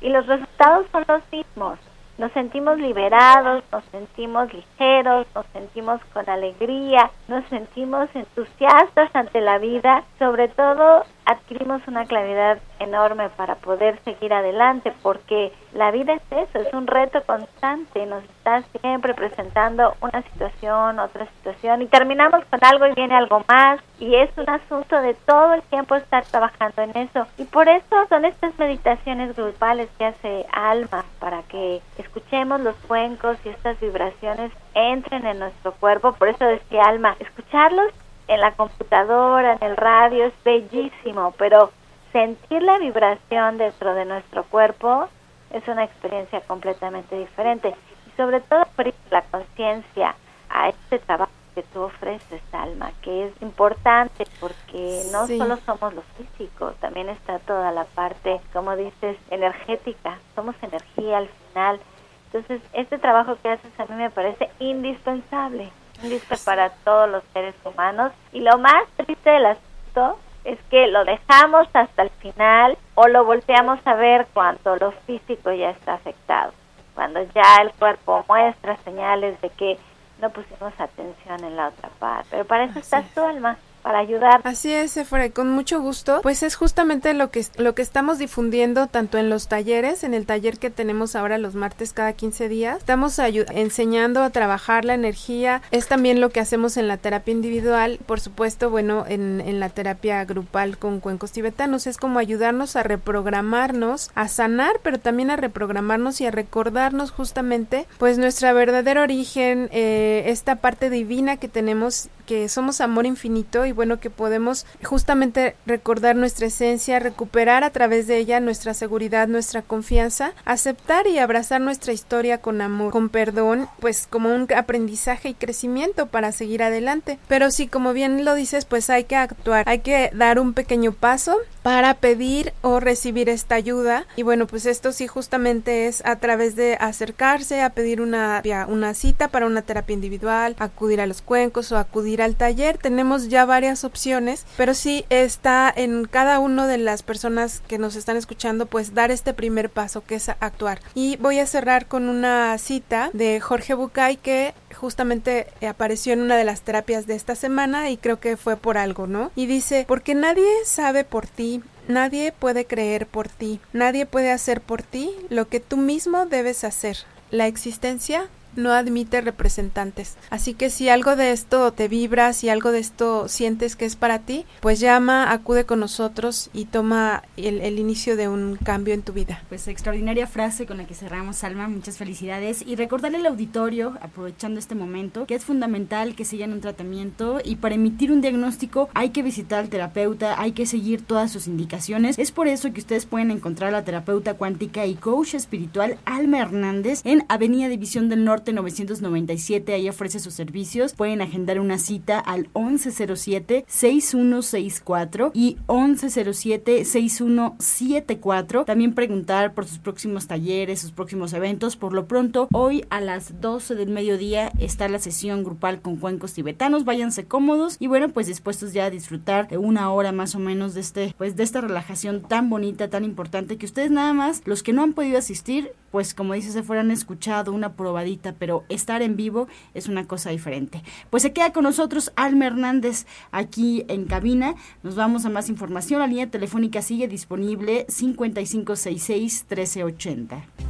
y 0.00 0.08
los 0.08 0.26
resultados 0.26 0.86
son 0.90 1.04
los 1.06 1.22
mismos. 1.30 1.78
Nos 2.20 2.32
sentimos 2.32 2.78
liberados, 2.78 3.64
nos 3.72 3.82
sentimos 3.86 4.52
ligeros, 4.52 5.26
nos 5.34 5.46
sentimos 5.54 6.04
con 6.12 6.28
alegría, 6.28 7.10
nos 7.28 7.48
sentimos 7.48 8.10
entusiastas 8.14 9.08
ante 9.14 9.40
la 9.40 9.56
vida, 9.56 10.04
sobre 10.18 10.48
todo 10.48 11.06
adquirimos 11.24 11.86
una 11.86 12.06
claridad 12.06 12.58
enorme 12.78 13.28
para 13.30 13.56
poder 13.56 14.00
seguir 14.04 14.32
adelante, 14.32 14.92
porque 15.02 15.52
la 15.72 15.90
vida 15.90 16.14
es 16.14 16.48
eso, 16.48 16.58
es 16.58 16.72
un 16.74 16.86
reto 16.86 17.22
constante, 17.24 18.06
nos 18.06 18.24
está 18.24 18.62
siempre 18.80 19.14
presentando 19.14 19.94
una 20.00 20.22
situación, 20.22 20.98
otra 20.98 21.26
situación, 21.26 21.82
y 21.82 21.86
terminamos 21.86 22.44
con 22.46 22.64
algo 22.64 22.86
y 22.86 22.94
viene 22.94 23.14
algo 23.14 23.44
más, 23.48 23.80
y 23.98 24.14
es 24.16 24.30
un 24.36 24.48
asunto 24.48 25.00
de 25.00 25.14
todo 25.14 25.54
el 25.54 25.62
tiempo 25.62 25.94
estar 25.94 26.24
trabajando 26.24 26.82
en 26.82 26.96
eso. 26.96 27.26
Y 27.38 27.44
por 27.44 27.68
eso 27.68 28.06
son 28.08 28.24
estas 28.24 28.58
meditaciones 28.58 29.36
grupales 29.36 29.88
que 29.98 30.06
hace 30.06 30.46
Alma, 30.52 31.04
para 31.18 31.42
que 31.44 31.80
escuchemos 31.98 32.60
los 32.60 32.76
cuencos 32.88 33.36
y 33.44 33.50
estas 33.50 33.78
vibraciones 33.80 34.52
entren 34.74 35.26
en 35.26 35.38
nuestro 35.38 35.72
cuerpo, 35.72 36.12
por 36.14 36.28
eso 36.28 36.44
decía 36.44 36.84
Alma, 36.84 37.16
escucharlos 37.18 37.92
en 38.30 38.40
la 38.40 38.52
computadora, 38.52 39.54
en 39.54 39.64
el 39.70 39.76
radio, 39.76 40.26
es 40.26 40.44
bellísimo, 40.44 41.34
pero 41.36 41.72
sentir 42.12 42.62
la 42.62 42.78
vibración 42.78 43.58
dentro 43.58 43.92
de 43.94 44.04
nuestro 44.04 44.44
cuerpo 44.44 45.08
es 45.50 45.66
una 45.66 45.82
experiencia 45.82 46.40
completamente 46.42 47.18
diferente. 47.18 47.74
Y 48.06 48.16
sobre 48.16 48.40
todo 48.40 48.60
abrir 48.60 48.94
la 49.10 49.22
conciencia 49.22 50.14
a 50.48 50.68
este 50.68 51.00
trabajo 51.00 51.32
que 51.56 51.64
tú 51.64 51.82
ofreces, 51.82 52.40
Alma, 52.52 52.92
que 53.02 53.26
es 53.26 53.42
importante 53.42 54.24
porque 54.38 55.02
no 55.10 55.26
solo 55.26 55.56
somos 55.66 55.92
los 55.92 56.04
físicos, 56.16 56.76
también 56.76 57.08
está 57.08 57.40
toda 57.40 57.72
la 57.72 57.84
parte, 57.84 58.40
como 58.52 58.76
dices, 58.76 59.16
energética. 59.30 60.18
Somos 60.36 60.54
energía 60.62 61.18
al 61.18 61.28
final 61.28 61.80
Entonces, 62.26 62.62
este 62.74 62.96
trabajo 62.98 63.36
que 63.42 63.48
haces 63.48 63.80
a 63.80 63.86
mí 63.86 63.96
me 63.96 64.10
parece 64.10 64.48
indispensable, 64.60 65.72
indispensable 66.02 66.62
para 66.62 66.70
todos 66.84 67.08
los 67.08 67.22
seres 67.32 67.54
humanos. 67.64 68.12
Y 68.32 68.40
lo 68.40 68.58
más 68.58 68.84
triste 68.96 69.30
del 69.30 69.46
asunto 69.46 70.18
es 70.44 70.58
que 70.70 70.86
lo 70.86 71.04
dejamos 71.04 71.68
hasta 71.72 72.02
el 72.02 72.10
final 72.10 72.78
o 72.94 73.08
lo 73.08 73.24
volteamos 73.24 73.78
a 73.84 73.94
ver 73.94 74.26
cuando 74.32 74.76
lo 74.76 74.92
físico 75.06 75.52
ya 75.52 75.70
está 75.70 75.94
afectado, 75.94 76.52
cuando 76.94 77.22
ya 77.34 77.62
el 77.62 77.72
cuerpo 77.72 78.24
muestra 78.28 78.76
señales 78.78 79.40
de 79.40 79.50
que 79.50 79.78
no 80.20 80.30
pusimos 80.30 80.72
atención 80.78 81.44
en 81.44 81.56
la 81.56 81.68
otra 81.68 81.88
parte. 81.98 82.28
Pero 82.30 82.44
para 82.44 82.64
eso 82.64 82.78
está 82.78 83.02
tu 83.02 83.20
alma 83.22 83.56
para 83.82 83.98
ayudar. 83.98 84.40
Así 84.44 84.72
es, 84.72 84.96
Efra, 84.96 85.30
con 85.30 85.50
mucho 85.50 85.80
gusto. 85.80 86.20
Pues 86.22 86.42
es 86.42 86.54
justamente 86.54 87.14
lo 87.14 87.30
que, 87.30 87.44
lo 87.56 87.74
que 87.74 87.82
estamos 87.82 88.18
difundiendo 88.18 88.86
tanto 88.86 89.18
en 89.18 89.30
los 89.30 89.48
talleres, 89.48 90.04
en 90.04 90.14
el 90.14 90.26
taller 90.26 90.58
que 90.58 90.70
tenemos 90.70 91.16
ahora 91.16 91.38
los 91.38 91.54
martes 91.54 91.92
cada 91.92 92.12
15 92.12 92.48
días. 92.48 92.78
Estamos 92.78 93.18
enseñando 93.18 94.22
a 94.22 94.30
trabajar 94.30 94.84
la 94.84 94.94
energía. 94.94 95.62
Es 95.70 95.88
también 95.88 96.20
lo 96.20 96.30
que 96.30 96.40
hacemos 96.40 96.76
en 96.76 96.88
la 96.88 96.96
terapia 96.96 97.32
individual. 97.32 97.98
Por 98.06 98.20
supuesto, 98.20 98.70
bueno, 98.70 99.04
en, 99.08 99.40
en 99.40 99.60
la 99.60 99.68
terapia 99.68 100.24
grupal 100.24 100.78
con 100.78 101.00
cuencos 101.00 101.32
tibetanos. 101.32 101.86
Es 101.86 101.96
como 101.96 102.18
ayudarnos 102.18 102.76
a 102.76 102.82
reprogramarnos, 102.82 104.10
a 104.14 104.28
sanar, 104.28 104.80
pero 104.82 104.98
también 104.98 105.30
a 105.30 105.36
reprogramarnos 105.36 106.20
y 106.20 106.26
a 106.26 106.30
recordarnos 106.30 107.10
justamente 107.10 107.86
pues 107.98 108.18
nuestra 108.18 108.52
verdadero 108.52 109.02
origen, 109.02 109.68
eh, 109.72 110.24
esta 110.26 110.56
parte 110.56 110.90
divina 110.90 111.36
que 111.36 111.48
tenemos, 111.48 112.08
que 112.26 112.48
somos 112.48 112.80
amor 112.80 113.06
infinito 113.06 113.66
y 113.66 113.69
bueno 113.72 114.00
que 114.00 114.10
podemos 114.10 114.66
justamente 114.82 115.56
recordar 115.66 116.16
nuestra 116.16 116.46
esencia, 116.46 116.98
recuperar 116.98 117.64
a 117.64 117.70
través 117.70 118.06
de 118.06 118.18
ella 118.18 118.40
nuestra 118.40 118.74
seguridad, 118.74 119.28
nuestra 119.28 119.62
confianza, 119.62 120.32
aceptar 120.44 121.06
y 121.06 121.18
abrazar 121.18 121.60
nuestra 121.60 121.92
historia 121.92 122.38
con 122.38 122.60
amor, 122.60 122.92
con 122.92 123.08
perdón, 123.08 123.68
pues 123.80 124.06
como 124.08 124.34
un 124.34 124.46
aprendizaje 124.54 125.30
y 125.30 125.34
crecimiento 125.34 126.06
para 126.06 126.32
seguir 126.32 126.62
adelante. 126.62 127.18
Pero 127.28 127.50
sí, 127.50 127.66
como 127.66 127.92
bien 127.92 128.24
lo 128.24 128.34
dices, 128.34 128.64
pues 128.64 128.90
hay 128.90 129.04
que 129.04 129.16
actuar, 129.16 129.68
hay 129.68 129.80
que 129.80 130.10
dar 130.14 130.38
un 130.38 130.54
pequeño 130.54 130.92
paso 130.92 131.36
para 131.62 131.94
pedir 131.94 132.52
o 132.62 132.80
recibir 132.80 133.28
esta 133.28 133.54
ayuda 133.54 134.06
y 134.16 134.22
bueno 134.22 134.46
pues 134.46 134.66
esto 134.66 134.92
sí 134.92 135.06
justamente 135.06 135.86
es 135.86 136.02
a 136.06 136.16
través 136.16 136.56
de 136.56 136.76
acercarse 136.80 137.60
a 137.60 137.70
pedir 137.70 138.00
una, 138.00 138.42
una 138.68 138.94
cita 138.94 139.28
para 139.28 139.46
una 139.46 139.62
terapia 139.62 139.94
individual 139.94 140.56
acudir 140.58 141.00
a 141.00 141.06
los 141.06 141.20
cuencos 141.20 141.70
o 141.72 141.76
acudir 141.76 142.22
al 142.22 142.36
taller 142.36 142.78
tenemos 142.78 143.28
ya 143.28 143.44
varias 143.44 143.59
varias 143.60 143.84
opciones, 143.84 144.46
pero 144.56 144.72
sí 144.72 145.04
está 145.10 145.70
en 145.76 146.06
cada 146.06 146.38
uno 146.38 146.66
de 146.66 146.78
las 146.78 147.02
personas 147.02 147.60
que 147.68 147.76
nos 147.76 147.94
están 147.94 148.16
escuchando, 148.16 148.64
pues 148.64 148.94
dar 148.94 149.10
este 149.10 149.34
primer 149.34 149.68
paso 149.68 150.02
que 150.02 150.14
es 150.14 150.30
actuar. 150.30 150.80
Y 150.94 151.18
voy 151.18 151.40
a 151.40 151.46
cerrar 151.46 151.84
con 151.84 152.08
una 152.08 152.56
cita 152.56 153.10
de 153.12 153.38
Jorge 153.38 153.74
Bucay 153.74 154.16
que 154.16 154.54
justamente 154.74 155.46
apareció 155.68 156.14
en 156.14 156.22
una 156.22 156.38
de 156.38 156.44
las 156.44 156.62
terapias 156.62 157.06
de 157.06 157.16
esta 157.16 157.34
semana 157.34 157.90
y 157.90 157.98
creo 157.98 158.18
que 158.18 158.38
fue 158.38 158.56
por 158.56 158.78
algo, 158.78 159.06
¿no? 159.06 159.30
Y 159.36 159.44
dice, 159.44 159.84
porque 159.86 160.14
nadie 160.14 160.48
sabe 160.64 161.04
por 161.04 161.26
ti, 161.26 161.62
Nadie 161.88 162.30
puede 162.30 162.66
creer 162.66 163.06
por 163.08 163.28
ti, 163.28 163.58
nadie 163.72 164.06
puede 164.06 164.30
hacer 164.30 164.60
por 164.60 164.84
ti 164.84 165.10
lo 165.28 165.48
que 165.48 165.58
tú 165.58 165.76
mismo 165.76 166.24
debes 166.24 166.62
hacer. 166.62 166.98
La 167.32 167.48
existencia 167.48 168.28
no 168.56 168.72
admite 168.72 169.20
representantes. 169.20 170.16
Así 170.30 170.54
que 170.54 170.70
si 170.70 170.88
algo 170.88 171.16
de 171.16 171.32
esto 171.32 171.72
te 171.72 171.88
vibra, 171.88 172.32
si 172.32 172.48
algo 172.48 172.72
de 172.72 172.78
esto 172.78 173.28
sientes 173.28 173.76
que 173.76 173.84
es 173.84 173.96
para 173.96 174.20
ti, 174.20 174.44
pues 174.60 174.80
llama, 174.80 175.32
acude 175.32 175.64
con 175.64 175.80
nosotros 175.80 176.50
y 176.52 176.66
toma 176.66 177.22
el, 177.36 177.78
inicio 177.78 178.16
de 178.16 178.28
un 178.28 178.56
cambio 178.56 178.94
en 178.94 179.02
tu 179.02 179.12
vida. 179.12 179.42
Pues 179.48 179.68
extraordinaria 179.68 180.26
frase 180.26 180.66
con 180.66 180.76
la 180.76 180.86
que 180.86 180.94
cerramos, 180.94 181.44
Alma. 181.44 181.68
Muchas 181.68 181.96
felicidades. 181.96 182.62
Y 182.66 182.76
recordarle 182.76 183.18
al 183.18 183.26
auditorio, 183.26 183.96
aprovechando 184.02 184.58
este 184.58 184.74
momento, 184.74 185.26
que 185.26 185.34
es 185.34 185.44
fundamental 185.44 186.14
que 186.14 186.24
sigan 186.24 186.52
un 186.52 186.60
tratamiento 186.60 187.40
y 187.44 187.56
para 187.56 187.74
emitir 187.74 188.12
un 188.12 188.20
diagnóstico 188.20 188.88
hay 188.94 189.10
que 189.10 189.22
visitar 189.22 189.60
al 189.60 189.68
terapeuta, 189.68 190.40
hay 190.40 190.52
que 190.52 190.66
seguir 190.66 191.02
todas 191.02 191.30
sus 191.30 191.46
indicaciones. 191.46 192.18
Es 192.18 192.32
por 192.32 192.48
eso 192.48 192.72
que 192.72 192.80
ustedes 192.80 193.06
pueden 193.06 193.30
encontrar 193.30 193.70
a 193.70 193.72
la 193.72 193.84
terapeuta 193.84 194.34
cuántica 194.34 194.86
y 194.86 194.94
coach 194.94 195.34
espiritual 195.34 195.98
Alma 196.04 196.38
Hernández 196.38 197.00
en 197.04 197.24
Avenida 197.28 197.68
División 197.68 198.08
del 198.08 198.24
Norte 198.24 198.49
997, 198.52 199.74
ahí 199.74 199.88
ofrece 199.88 200.20
sus 200.20 200.34
servicios. 200.34 200.94
Pueden 200.94 201.22
agendar 201.22 201.60
una 201.60 201.78
cita 201.78 202.18
al 202.18 202.52
1107-6164 202.52 205.30
y 205.34 205.56
1107-6174. 205.66 208.64
También 208.64 208.94
preguntar 208.94 209.54
por 209.54 209.66
sus 209.66 209.78
próximos 209.78 210.26
talleres, 210.26 210.80
sus 210.80 210.92
próximos 210.92 211.32
eventos. 211.32 211.76
Por 211.76 211.92
lo 211.92 212.06
pronto, 212.06 212.48
hoy 212.52 212.84
a 212.90 213.00
las 213.00 213.40
12 213.40 213.74
del 213.74 213.90
mediodía 213.90 214.52
está 214.58 214.88
la 214.88 214.98
sesión 214.98 215.44
grupal 215.44 215.80
con 215.80 215.96
cuencos 215.96 216.32
tibetanos. 216.32 216.84
Váyanse 216.84 217.26
cómodos 217.26 217.76
y 217.78 217.86
bueno, 217.86 218.10
pues 218.10 218.26
dispuestos 218.26 218.72
ya 218.72 218.86
a 218.86 218.90
disfrutar 218.90 219.48
de 219.48 219.58
una 219.58 219.92
hora 219.92 220.12
más 220.12 220.34
o 220.34 220.38
menos 220.38 220.74
de 220.74 220.80
este, 220.80 221.14
pues 221.16 221.36
de 221.36 221.42
esta 221.42 221.60
relajación 221.60 222.22
tan 222.22 222.50
bonita, 222.50 222.88
tan 222.88 223.04
importante 223.04 223.56
que 223.56 223.66
ustedes 223.66 223.90
nada 223.90 224.12
más, 224.12 224.42
los 224.44 224.62
que 224.62 224.72
no 224.72 224.82
han 224.82 224.92
podido 224.92 225.18
asistir, 225.18 225.72
pues 225.90 226.14
como 226.14 226.34
dice, 226.34 226.52
se 226.52 226.62
fueran 226.62 226.90
escuchado 226.90 227.52
una 227.52 227.74
probadita, 227.74 228.29
pero 228.38 228.64
estar 228.68 229.02
en 229.02 229.16
vivo 229.16 229.48
es 229.74 229.88
una 229.88 230.06
cosa 230.06 230.30
diferente. 230.30 230.82
Pues 231.10 231.22
se 231.22 231.32
queda 231.32 231.52
con 231.52 231.64
nosotros 231.64 232.12
Alma 232.16 232.46
Hernández 232.46 233.06
aquí 233.32 233.84
en 233.88 234.04
cabina. 234.06 234.54
Nos 234.82 234.94
vamos 234.94 235.24
a 235.24 235.30
más 235.30 235.48
información. 235.48 236.00
La 236.00 236.06
línea 236.06 236.30
telefónica 236.30 236.82
sigue 236.82 237.08
disponible 237.08 237.86
5566 237.88 239.46
1380. 239.48 240.69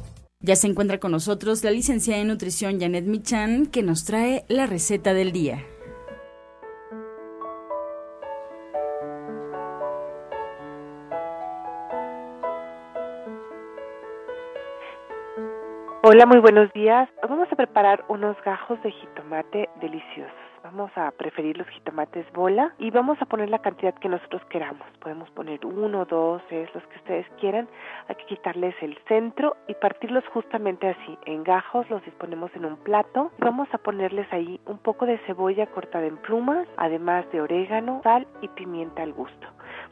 Ya 0.43 0.55
se 0.55 0.67
encuentra 0.67 0.97
con 0.97 1.11
nosotros 1.11 1.63
la 1.63 1.69
licenciada 1.69 2.19
en 2.19 2.27
nutrición 2.27 2.79
Janet 2.79 3.05
Michan, 3.05 3.67
que 3.67 3.83
nos 3.83 4.05
trae 4.05 4.43
la 4.47 4.65
receta 4.65 5.13
del 5.13 5.31
día. 5.31 5.63
Hola, 16.01 16.25
muy 16.25 16.39
buenos 16.39 16.73
días. 16.73 17.07
Vamos 17.21 17.47
a 17.51 17.55
preparar 17.55 18.03
unos 18.09 18.35
gajos 18.43 18.81
de 18.81 18.91
jitomate 18.91 19.69
deliciosos 19.79 20.40
vamos 20.63 20.91
a 20.95 21.11
preferir 21.11 21.57
los 21.57 21.67
jitomates 21.69 22.31
bola 22.33 22.73
y 22.77 22.91
vamos 22.91 23.21
a 23.21 23.25
poner 23.25 23.49
la 23.49 23.59
cantidad 23.59 23.93
que 23.95 24.09
nosotros 24.09 24.41
queramos. 24.49 24.85
Podemos 24.99 25.29
poner 25.31 25.65
uno, 25.65 26.05
dos, 26.05 26.41
es 26.49 26.73
los 26.73 26.83
que 26.87 26.97
ustedes 26.97 27.27
quieran. 27.39 27.67
Hay 28.07 28.15
que 28.15 28.25
quitarles 28.25 28.75
el 28.81 28.97
centro 29.07 29.57
y 29.67 29.73
partirlos 29.75 30.23
justamente 30.33 30.89
así, 30.89 31.17
en 31.25 31.43
gajos, 31.43 31.89
los 31.89 32.03
disponemos 32.05 32.51
en 32.55 32.65
un 32.65 32.77
plato. 32.77 33.31
Y 33.37 33.43
vamos 33.43 33.67
a 33.73 33.77
ponerles 33.77 34.31
ahí 34.31 34.59
un 34.65 34.77
poco 34.77 35.05
de 35.05 35.17
cebolla 35.19 35.67
cortada 35.67 36.05
en 36.05 36.17
plumas, 36.17 36.67
además 36.77 37.25
de 37.31 37.41
orégano, 37.41 38.01
sal 38.03 38.27
y 38.41 38.47
pimienta 38.49 39.03
al 39.03 39.13
gusto. 39.13 39.47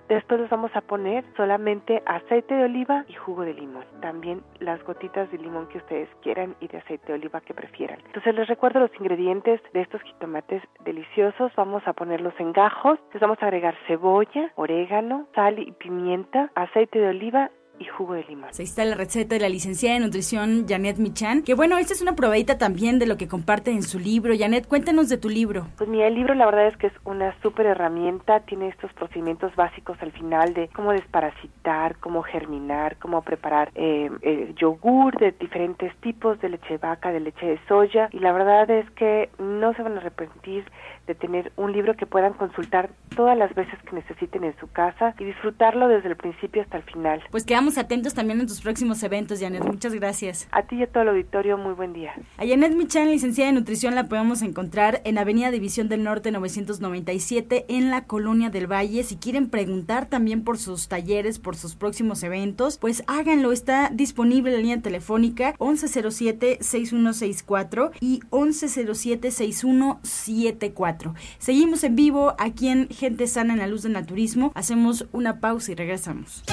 Después 0.09 0.41
les 0.41 0.49
vamos 0.49 0.71
a 0.75 0.81
poner 0.81 1.23
solamente 1.37 2.01
aceite 2.07 2.55
de 2.55 2.63
oliva 2.63 3.05
y 3.07 3.13
jugo 3.13 3.43
de 3.43 3.53
limón. 3.53 3.85
También 4.01 4.41
las 4.59 4.83
gotitas 4.83 5.29
de 5.31 5.37
limón 5.37 5.67
que 5.67 5.77
ustedes 5.77 6.09
quieran 6.23 6.55
y 6.59 6.67
de 6.67 6.79
aceite 6.79 7.05
de 7.07 7.13
oliva 7.13 7.41
que 7.41 7.53
prefieran. 7.53 7.99
Entonces 8.07 8.33
les 8.33 8.47
recuerdo 8.47 8.79
los 8.79 8.91
ingredientes 8.99 9.61
de 9.71 9.81
estos 9.81 10.01
jitomates 10.01 10.63
deliciosos. 10.83 11.51
Vamos 11.55 11.83
a 11.85 11.93
ponerlos 11.93 12.33
en 12.39 12.53
gajos. 12.53 12.97
Les 13.13 13.21
vamos 13.21 13.37
a 13.41 13.45
agregar 13.45 13.75
cebolla, 13.85 14.51
orégano, 14.55 15.27
sal 15.35 15.59
y 15.59 15.71
pimienta, 15.73 16.49
aceite 16.55 16.97
de 16.97 17.09
oliva 17.09 17.51
y 17.79 17.85
jugo 17.85 18.13
de 18.13 18.23
limón. 18.25 18.49
Ahí 18.57 18.65
está 18.65 18.85
la 18.85 18.95
receta 18.95 19.35
de 19.35 19.41
la 19.41 19.49
licenciada 19.49 19.95
de 19.97 20.05
nutrición 20.05 20.65
Janet 20.67 20.97
Michan, 20.97 21.43
que 21.43 21.53
bueno, 21.53 21.77
esta 21.77 21.93
es 21.93 22.01
una 22.01 22.15
probadita 22.15 22.57
también 22.57 22.99
de 22.99 23.07
lo 23.07 23.17
que 23.17 23.27
comparte 23.27 23.71
en 23.71 23.83
su 23.83 23.99
libro. 23.99 24.33
Janet, 24.37 24.67
cuéntanos 24.67 25.09
de 25.09 25.17
tu 25.17 25.29
libro. 25.29 25.67
Pues 25.77 25.89
mira, 25.89 26.07
el 26.07 26.15
libro 26.15 26.33
la 26.33 26.45
verdad 26.45 26.67
es 26.67 26.77
que 26.77 26.87
es 26.87 26.93
una 27.05 27.33
súper 27.41 27.65
herramienta, 27.65 28.41
tiene 28.41 28.67
estos 28.67 28.91
procedimientos 28.93 29.55
básicos 29.55 29.97
al 30.01 30.11
final 30.11 30.53
de 30.53 30.67
cómo 30.69 30.91
desparasitar, 30.91 31.95
cómo 31.97 32.21
germinar, 32.21 32.97
cómo 32.97 33.21
preparar 33.21 33.71
eh, 33.75 34.53
yogur 34.57 35.17
de 35.17 35.31
diferentes 35.31 35.95
tipos, 35.97 36.39
de 36.41 36.49
leche 36.49 36.73
de 36.73 36.77
vaca, 36.77 37.11
de 37.11 37.19
leche 37.19 37.45
de 37.45 37.59
soya, 37.67 38.09
y 38.11 38.19
la 38.19 38.31
verdad 38.31 38.69
es 38.69 38.89
que 38.91 39.29
no 39.37 39.73
se 39.73 39.83
van 39.83 39.93
a 39.93 39.97
arrepentir 39.97 40.65
de 41.09 41.15
tener 41.15 41.51
un 41.57 41.73
libro 41.73 41.95
que 41.95 42.05
puedan 42.05 42.33
consultar 42.33 42.91
todas 43.15 43.35
las 43.35 43.55
veces 43.55 43.79
que 43.81 43.95
necesiten 43.95 44.43
en 44.43 44.55
su 44.59 44.67
casa 44.67 45.15
y 45.17 45.23
disfrutarlo 45.23 45.87
desde 45.87 46.09
el 46.09 46.15
principio 46.15 46.61
hasta 46.61 46.77
el 46.77 46.83
final. 46.83 47.23
Pues 47.31 47.45
quedamos 47.45 47.79
atentos 47.79 48.13
también 48.13 48.39
en 48.39 48.45
tus 48.45 48.61
próximos 48.61 49.01
eventos, 49.01 49.39
Janet. 49.39 49.65
Muchas 49.65 49.95
gracias. 49.95 50.47
A 50.51 50.61
ti 50.61 50.75
y 50.75 50.83
a 50.83 50.87
todo 50.87 51.01
el 51.01 51.09
auditorio, 51.09 51.57
muy 51.57 51.73
buen 51.73 51.93
día. 51.93 52.13
A 52.37 52.45
Janet 52.45 52.75
Michan, 52.75 53.09
licenciada 53.09 53.49
en 53.49 53.55
nutrición, 53.55 53.95
la 53.95 54.03
podemos 54.03 54.43
encontrar 54.43 55.01
en 55.03 55.17
Avenida 55.17 55.49
División 55.49 55.89
del 55.89 56.03
Norte 56.03 56.31
997 56.31 57.65
en 57.69 57.89
la 57.89 58.05
Colonia 58.05 58.51
del 58.51 58.71
Valle. 58.71 59.01
Si 59.01 59.17
quieren 59.17 59.49
preguntar 59.49 60.05
también 60.05 60.43
por 60.43 60.59
sus 60.59 60.87
talleres, 60.87 61.39
por 61.39 61.55
sus 61.55 61.75
próximos 61.75 62.21
eventos, 62.21 62.77
pues 62.77 63.03
háganlo. 63.07 63.51
Está 63.51 63.89
disponible 63.91 64.51
la 64.51 64.59
línea 64.59 64.79
telefónica 64.79 65.55
1107-6164 65.55 67.93
y 67.99 68.19
1107-6174. 68.29 70.98
Seguimos 71.37 71.83
en 71.83 71.95
vivo 71.95 72.33
aquí 72.37 72.69
en 72.69 72.89
Gente 72.89 73.27
Sana 73.27 73.53
en 73.53 73.59
la 73.59 73.67
Luz 73.67 73.83
del 73.83 73.93
Naturismo. 73.93 74.51
Hacemos 74.55 75.05
una 75.11 75.39
pausa 75.39 75.71
y 75.71 75.75
regresamos. 75.75 76.43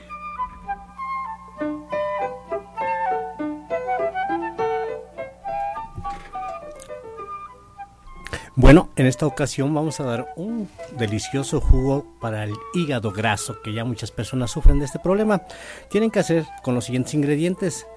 Bueno, 8.61 8.89
en 8.95 9.07
esta 9.07 9.25
ocasión 9.25 9.73
vamos 9.73 9.99
a 9.99 10.03
dar 10.03 10.33
un 10.35 10.69
delicioso 10.97 11.59
jugo 11.59 12.05
para 12.19 12.43
el 12.43 12.53
hígado 12.75 13.11
graso, 13.11 13.61
que 13.63 13.73
ya 13.73 13.85
muchas 13.85 14.11
personas 14.11 14.51
sufren 14.51 14.77
de 14.77 14.85
este 14.85 14.99
problema. 14.99 15.41
Tienen 15.89 16.11
que 16.11 16.19
hacer 16.19 16.45
con 16.61 16.75
los 16.75 16.85
siguientes 16.85 17.13
ingredientes 17.15 17.87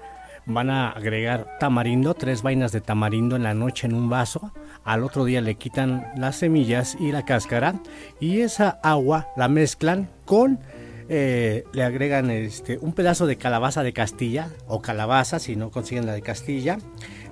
van 0.45 0.69
a 0.69 0.89
agregar 0.89 1.57
tamarindo, 1.59 2.13
tres 2.13 2.41
vainas 2.41 2.71
de 2.71 2.81
tamarindo 2.81 3.35
en 3.35 3.43
la 3.43 3.53
noche 3.53 3.87
en 3.87 3.93
un 3.93 4.09
vaso. 4.09 4.51
Al 4.83 5.03
otro 5.03 5.25
día 5.25 5.41
le 5.41 5.55
quitan 5.55 6.05
las 6.17 6.37
semillas 6.37 6.95
y 6.99 7.11
la 7.11 7.25
cáscara 7.25 7.75
y 8.19 8.41
esa 8.41 8.79
agua 8.83 9.29
la 9.35 9.47
mezclan 9.47 10.09
con 10.25 10.59
eh, 11.07 11.65
le 11.71 11.83
agregan 11.83 12.31
este, 12.31 12.79
un 12.79 12.93
pedazo 12.93 13.27
de 13.27 13.37
calabaza 13.37 13.83
de 13.83 13.93
Castilla 13.93 14.49
o 14.67 14.81
calabaza 14.81 15.37
si 15.37 15.55
no 15.55 15.69
consiguen 15.69 16.05
la 16.05 16.13
de 16.13 16.21
Castilla. 16.21 16.77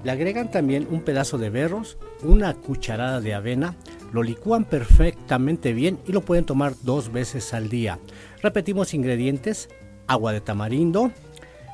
Le 0.03 0.11
agregan 0.11 0.51
también 0.51 0.87
un 0.91 1.01
pedazo 1.01 1.37
de 1.37 1.49
berros, 1.49 1.97
una 2.23 2.53
cucharada 2.53 3.21
de 3.21 3.33
avena, 3.33 3.75
lo 4.11 4.21
licúan 4.21 4.65
perfectamente 4.65 5.73
bien 5.73 5.97
y 6.05 6.11
lo 6.11 6.21
pueden 6.21 6.45
tomar 6.45 6.73
dos 6.83 7.11
veces 7.11 7.53
al 7.53 7.69
día. 7.69 7.99
Repetimos 8.41 8.93
ingredientes, 8.93 9.69
agua 10.07 10.33
de 10.33 10.41
tamarindo, 10.41 11.11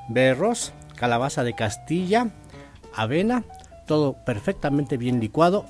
berros, 0.10 0.74
calabaza 1.00 1.44
de 1.44 1.54
Castilla, 1.56 2.28
avena, 2.94 3.44
todo 3.88 4.14
perfectamente 4.26 4.98
bien 4.98 5.20
licuado 5.20 5.66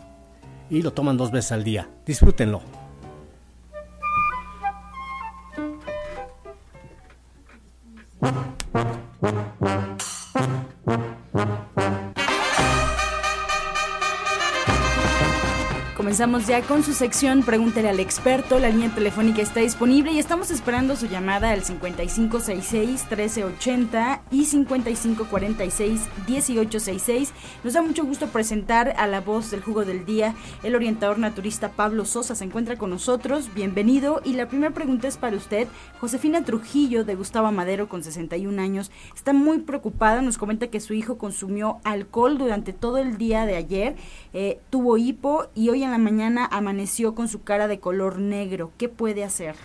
y 0.70 0.82
lo 0.82 0.92
toman 0.92 1.18
dos 1.18 1.32
veces 1.32 1.52
al 1.52 1.64
día. 1.64 1.88
Disfrútenlo. 2.06 2.62
Comenzamos 16.20 16.48
ya 16.48 16.62
con 16.64 16.84
su 16.84 16.92
sección 16.92 17.44
Pregúntele 17.44 17.88
al 17.88 18.02
experto. 18.02 18.60
La 18.60 18.68
línea 18.68 18.94
telefónica 18.94 19.42
está 19.42 19.62
disponible 19.62 20.12
y 20.12 20.20
estamos 20.20 20.52
esperando 20.52 20.98
su 20.98 21.06
llamada 21.06 21.52
al 21.52 21.64
5566-1380 21.64 24.20
y 24.30 24.46
5546-1866. 24.46 27.30
Nos 27.64 27.72
da 27.72 27.82
mucho 27.82 28.04
gusto 28.04 28.28
presentar 28.28 28.96
a 28.98 29.08
la 29.08 29.22
voz 29.22 29.50
del 29.50 29.62
jugo 29.62 29.86
del 29.86 30.06
día, 30.06 30.36
el 30.62 30.76
orientador 30.76 31.20
naturista 31.20 31.70
Pablo 31.70 32.04
Sosa. 32.04 32.36
Se 32.36 32.44
encuentra 32.44 32.76
con 32.76 32.90
nosotros. 32.90 33.54
Bienvenido. 33.56 34.20
Y 34.26 34.34
la 34.34 34.50
primera 34.50 34.74
pregunta 34.74 35.08
es 35.08 35.16
para 35.16 35.38
usted. 35.38 35.70
Josefina 36.02 36.44
Trujillo, 36.44 37.06
de 37.06 37.16
Gustavo 37.16 37.50
Madero, 37.54 37.88
con 37.88 38.04
61 38.04 38.62
años, 38.62 38.92
está 39.16 39.32
muy 39.32 39.60
preocupada. 39.60 40.22
Nos 40.22 40.38
comenta 40.38 40.68
que 40.68 40.82
su 40.82 40.94
hijo 40.94 41.18
consumió 41.18 41.80
alcohol 41.86 42.38
durante 42.38 42.74
todo 42.74 42.98
el 42.98 43.18
día 43.18 43.46
de 43.46 43.56
ayer, 43.56 43.96
eh, 44.34 44.60
tuvo 44.70 44.98
hipo 44.98 45.46
y 45.56 45.70
hoy 45.70 45.84
en 45.84 45.92
la 45.92 45.98
mañana 45.98 46.09
amaneció 46.52 47.16
con 47.16 47.28
su 47.28 47.44
cara 47.44 47.68
de 47.68 47.80
color 47.80 48.20
negro. 48.20 48.72
¿Qué 48.78 48.90
puede 48.90 49.24
hacer? 49.24 49.56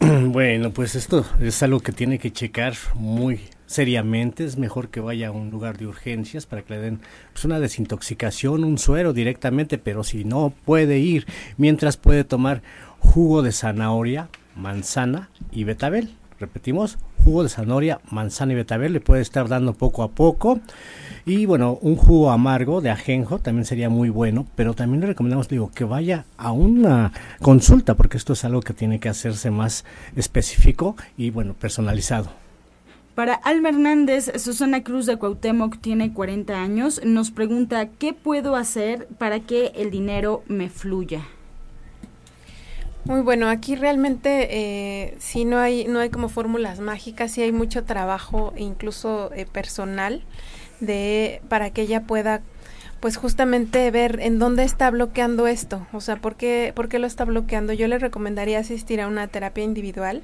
Bueno, 0.26 0.70
pues 0.70 0.94
esto 0.94 1.24
es 1.40 1.62
algo 1.62 1.80
que 1.80 1.92
tiene 1.92 2.18
que 2.18 2.32
checar 2.32 2.74
muy 2.94 3.40
seriamente. 3.66 4.44
Es 4.44 4.56
mejor 4.56 4.88
que 4.88 5.00
vaya 5.00 5.28
a 5.28 5.30
un 5.32 5.50
lugar 5.50 5.78
de 5.78 5.86
urgencias 5.86 6.46
para 6.46 6.62
que 6.62 6.74
le 6.74 6.80
den 6.80 7.00
pues, 7.32 7.44
una 7.44 7.60
desintoxicación, 7.60 8.64
un 8.64 8.78
suero 8.78 9.12
directamente, 9.12 9.78
pero 9.78 10.02
si 10.02 10.24
no 10.24 10.52
puede 10.64 10.98
ir, 10.98 11.26
mientras 11.56 11.96
puede 11.96 12.24
tomar 12.24 12.62
jugo 12.98 13.42
de 13.42 13.52
zanahoria, 13.52 14.28
manzana 14.56 15.28
y 15.52 15.64
betabel. 15.64 16.10
Repetimos, 16.38 16.98
jugo 17.24 17.42
de 17.42 17.50
zanahoria, 17.50 18.00
manzana 18.10 18.52
y 18.52 18.56
betabel 18.56 18.94
le 18.94 19.00
puede 19.00 19.20
estar 19.22 19.48
dando 19.48 19.74
poco 19.74 20.02
a 20.02 20.10
poco. 20.10 20.60
Y 21.26 21.46
bueno, 21.46 21.78
un 21.82 21.96
jugo 21.96 22.30
amargo 22.30 22.80
de 22.80 22.90
ajenjo 22.90 23.38
también 23.38 23.64
sería 23.64 23.88
muy 23.88 24.08
bueno, 24.08 24.46
pero 24.56 24.74
también 24.74 25.02
le 25.02 25.08
recomendamos, 25.08 25.48
digo, 25.48 25.70
que 25.74 25.84
vaya 25.84 26.24
a 26.38 26.52
una 26.52 27.12
consulta, 27.40 27.94
porque 27.94 28.16
esto 28.16 28.32
es 28.32 28.44
algo 28.44 28.60
que 28.60 28.72
tiene 28.72 29.00
que 29.00 29.08
hacerse 29.08 29.50
más 29.50 29.84
específico 30.16 30.96
y 31.16 31.30
bueno, 31.30 31.54
personalizado. 31.54 32.30
Para 33.14 33.34
Alma 33.34 33.68
Hernández, 33.68 34.32
Susana 34.40 34.82
Cruz 34.82 35.04
de 35.04 35.16
Cuauhtémoc 35.16 35.78
tiene 35.80 36.12
40 36.12 36.54
años, 36.54 37.02
nos 37.04 37.30
pregunta, 37.30 37.88
¿qué 37.98 38.14
puedo 38.14 38.56
hacer 38.56 39.08
para 39.18 39.40
que 39.40 39.72
el 39.74 39.90
dinero 39.90 40.42
me 40.46 40.70
fluya? 40.70 41.22
Muy 43.04 43.22
bueno, 43.22 43.48
aquí 43.48 43.76
realmente 43.76 44.48
eh, 44.50 45.16
sí 45.18 45.44
no 45.44 45.58
hay, 45.58 45.86
no 45.86 46.00
hay 46.00 46.10
como 46.10 46.28
fórmulas 46.28 46.80
mágicas, 46.80 47.32
sí 47.32 47.42
hay 47.42 47.50
mucho 47.50 47.84
trabajo, 47.84 48.52
incluso 48.56 49.32
eh, 49.34 49.46
personal, 49.46 50.22
de 50.80 51.42
para 51.48 51.70
que 51.70 51.82
ella 51.82 52.02
pueda 52.02 52.42
pues 53.00 53.16
justamente 53.16 53.90
ver 53.90 54.20
en 54.20 54.38
dónde 54.38 54.62
está 54.62 54.90
bloqueando 54.90 55.46
esto, 55.46 55.86
o 55.92 56.02
sea, 56.02 56.16
¿por 56.16 56.36
qué, 56.36 56.74
lo 56.76 57.06
está 57.06 57.24
bloqueando. 57.24 57.72
Yo 57.72 57.88
le 57.88 57.98
recomendaría 57.98 58.58
asistir 58.58 59.00
a 59.00 59.08
una 59.08 59.26
terapia 59.26 59.64
individual 59.64 60.22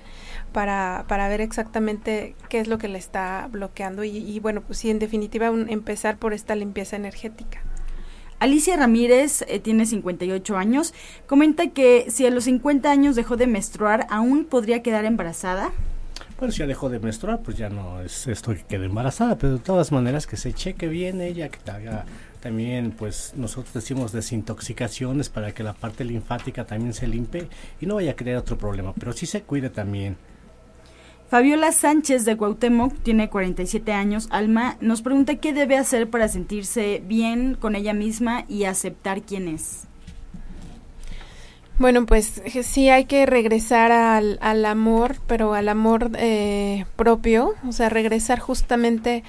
para, 0.52 1.06
para 1.08 1.28
ver 1.28 1.40
exactamente 1.40 2.34
qué 2.50 2.60
es 2.60 2.68
lo 2.68 2.76
que 2.76 2.88
le 2.88 2.98
está 2.98 3.48
bloqueando 3.50 4.04
y, 4.04 4.38
bueno, 4.40 4.60
pues 4.60 4.78
sí, 4.78 4.90
en 4.90 4.98
definitiva 4.98 5.46
empezar 5.46 6.18
por 6.18 6.34
esta 6.34 6.54
limpieza 6.54 6.96
energética. 6.96 7.62
Alicia 8.38 8.76
Ramírez 8.76 9.42
eh, 9.48 9.58
tiene 9.60 9.86
58 9.86 10.58
años. 10.58 10.92
Comenta 11.26 11.68
que 11.68 12.10
si 12.10 12.26
a 12.26 12.30
los 12.30 12.44
50 12.44 12.90
años 12.90 13.16
dejó 13.16 13.38
de 13.38 13.46
menstruar, 13.46 14.06
¿aún 14.10 14.44
podría 14.44 14.82
quedar 14.82 15.06
embarazada? 15.06 15.72
Bueno, 16.38 16.52
si 16.52 16.58
ya 16.58 16.66
dejó 16.66 16.90
de 16.90 16.98
menstruar, 16.98 17.40
pues 17.40 17.56
ya 17.56 17.70
no 17.70 18.02
es 18.02 18.26
esto 18.26 18.52
que 18.52 18.62
quede 18.62 18.86
embarazada, 18.86 19.36
pero 19.36 19.54
de 19.54 19.58
todas 19.58 19.90
maneras 19.90 20.26
que 20.26 20.36
se 20.36 20.52
cheque 20.52 20.86
bien 20.86 21.22
ella, 21.22 21.48
que 21.48 21.70
haga 21.70 22.04
también, 22.40 22.90
pues 22.90 23.32
nosotros 23.36 23.72
decimos 23.72 24.12
desintoxicaciones 24.12 25.30
para 25.30 25.52
que 25.52 25.62
la 25.62 25.72
parte 25.72 26.04
linfática 26.04 26.66
también 26.66 26.92
se 26.92 27.06
limpie 27.06 27.48
y 27.80 27.86
no 27.86 27.94
vaya 27.94 28.12
a 28.12 28.16
crear 28.16 28.36
otro 28.36 28.58
problema, 28.58 28.92
pero 28.92 29.14
sí 29.14 29.24
se 29.24 29.42
cuide 29.42 29.70
también. 29.70 30.18
Fabiola 31.28 31.72
Sánchez 31.72 32.24
de 32.24 32.36
Cuauhtémoc 32.36 32.94
tiene 33.02 33.30
47 33.30 33.92
años. 33.92 34.28
Alma 34.30 34.76
nos 34.80 35.02
pregunta 35.02 35.36
qué 35.36 35.52
debe 35.52 35.76
hacer 35.76 36.08
para 36.08 36.28
sentirse 36.28 37.02
bien 37.04 37.56
con 37.58 37.74
ella 37.74 37.94
misma 37.94 38.44
y 38.46 38.64
aceptar 38.64 39.22
quién 39.22 39.48
es. 39.48 39.88
Bueno, 41.78 42.06
pues 42.06 42.42
sí 42.62 42.88
hay 42.88 43.04
que 43.04 43.26
regresar 43.26 43.92
al, 43.92 44.38
al 44.40 44.64
amor, 44.64 45.16
pero 45.26 45.52
al 45.52 45.68
amor 45.68 46.10
eh, 46.16 46.86
propio, 46.96 47.54
o 47.68 47.72
sea, 47.72 47.90
regresar 47.90 48.38
justamente 48.38 49.24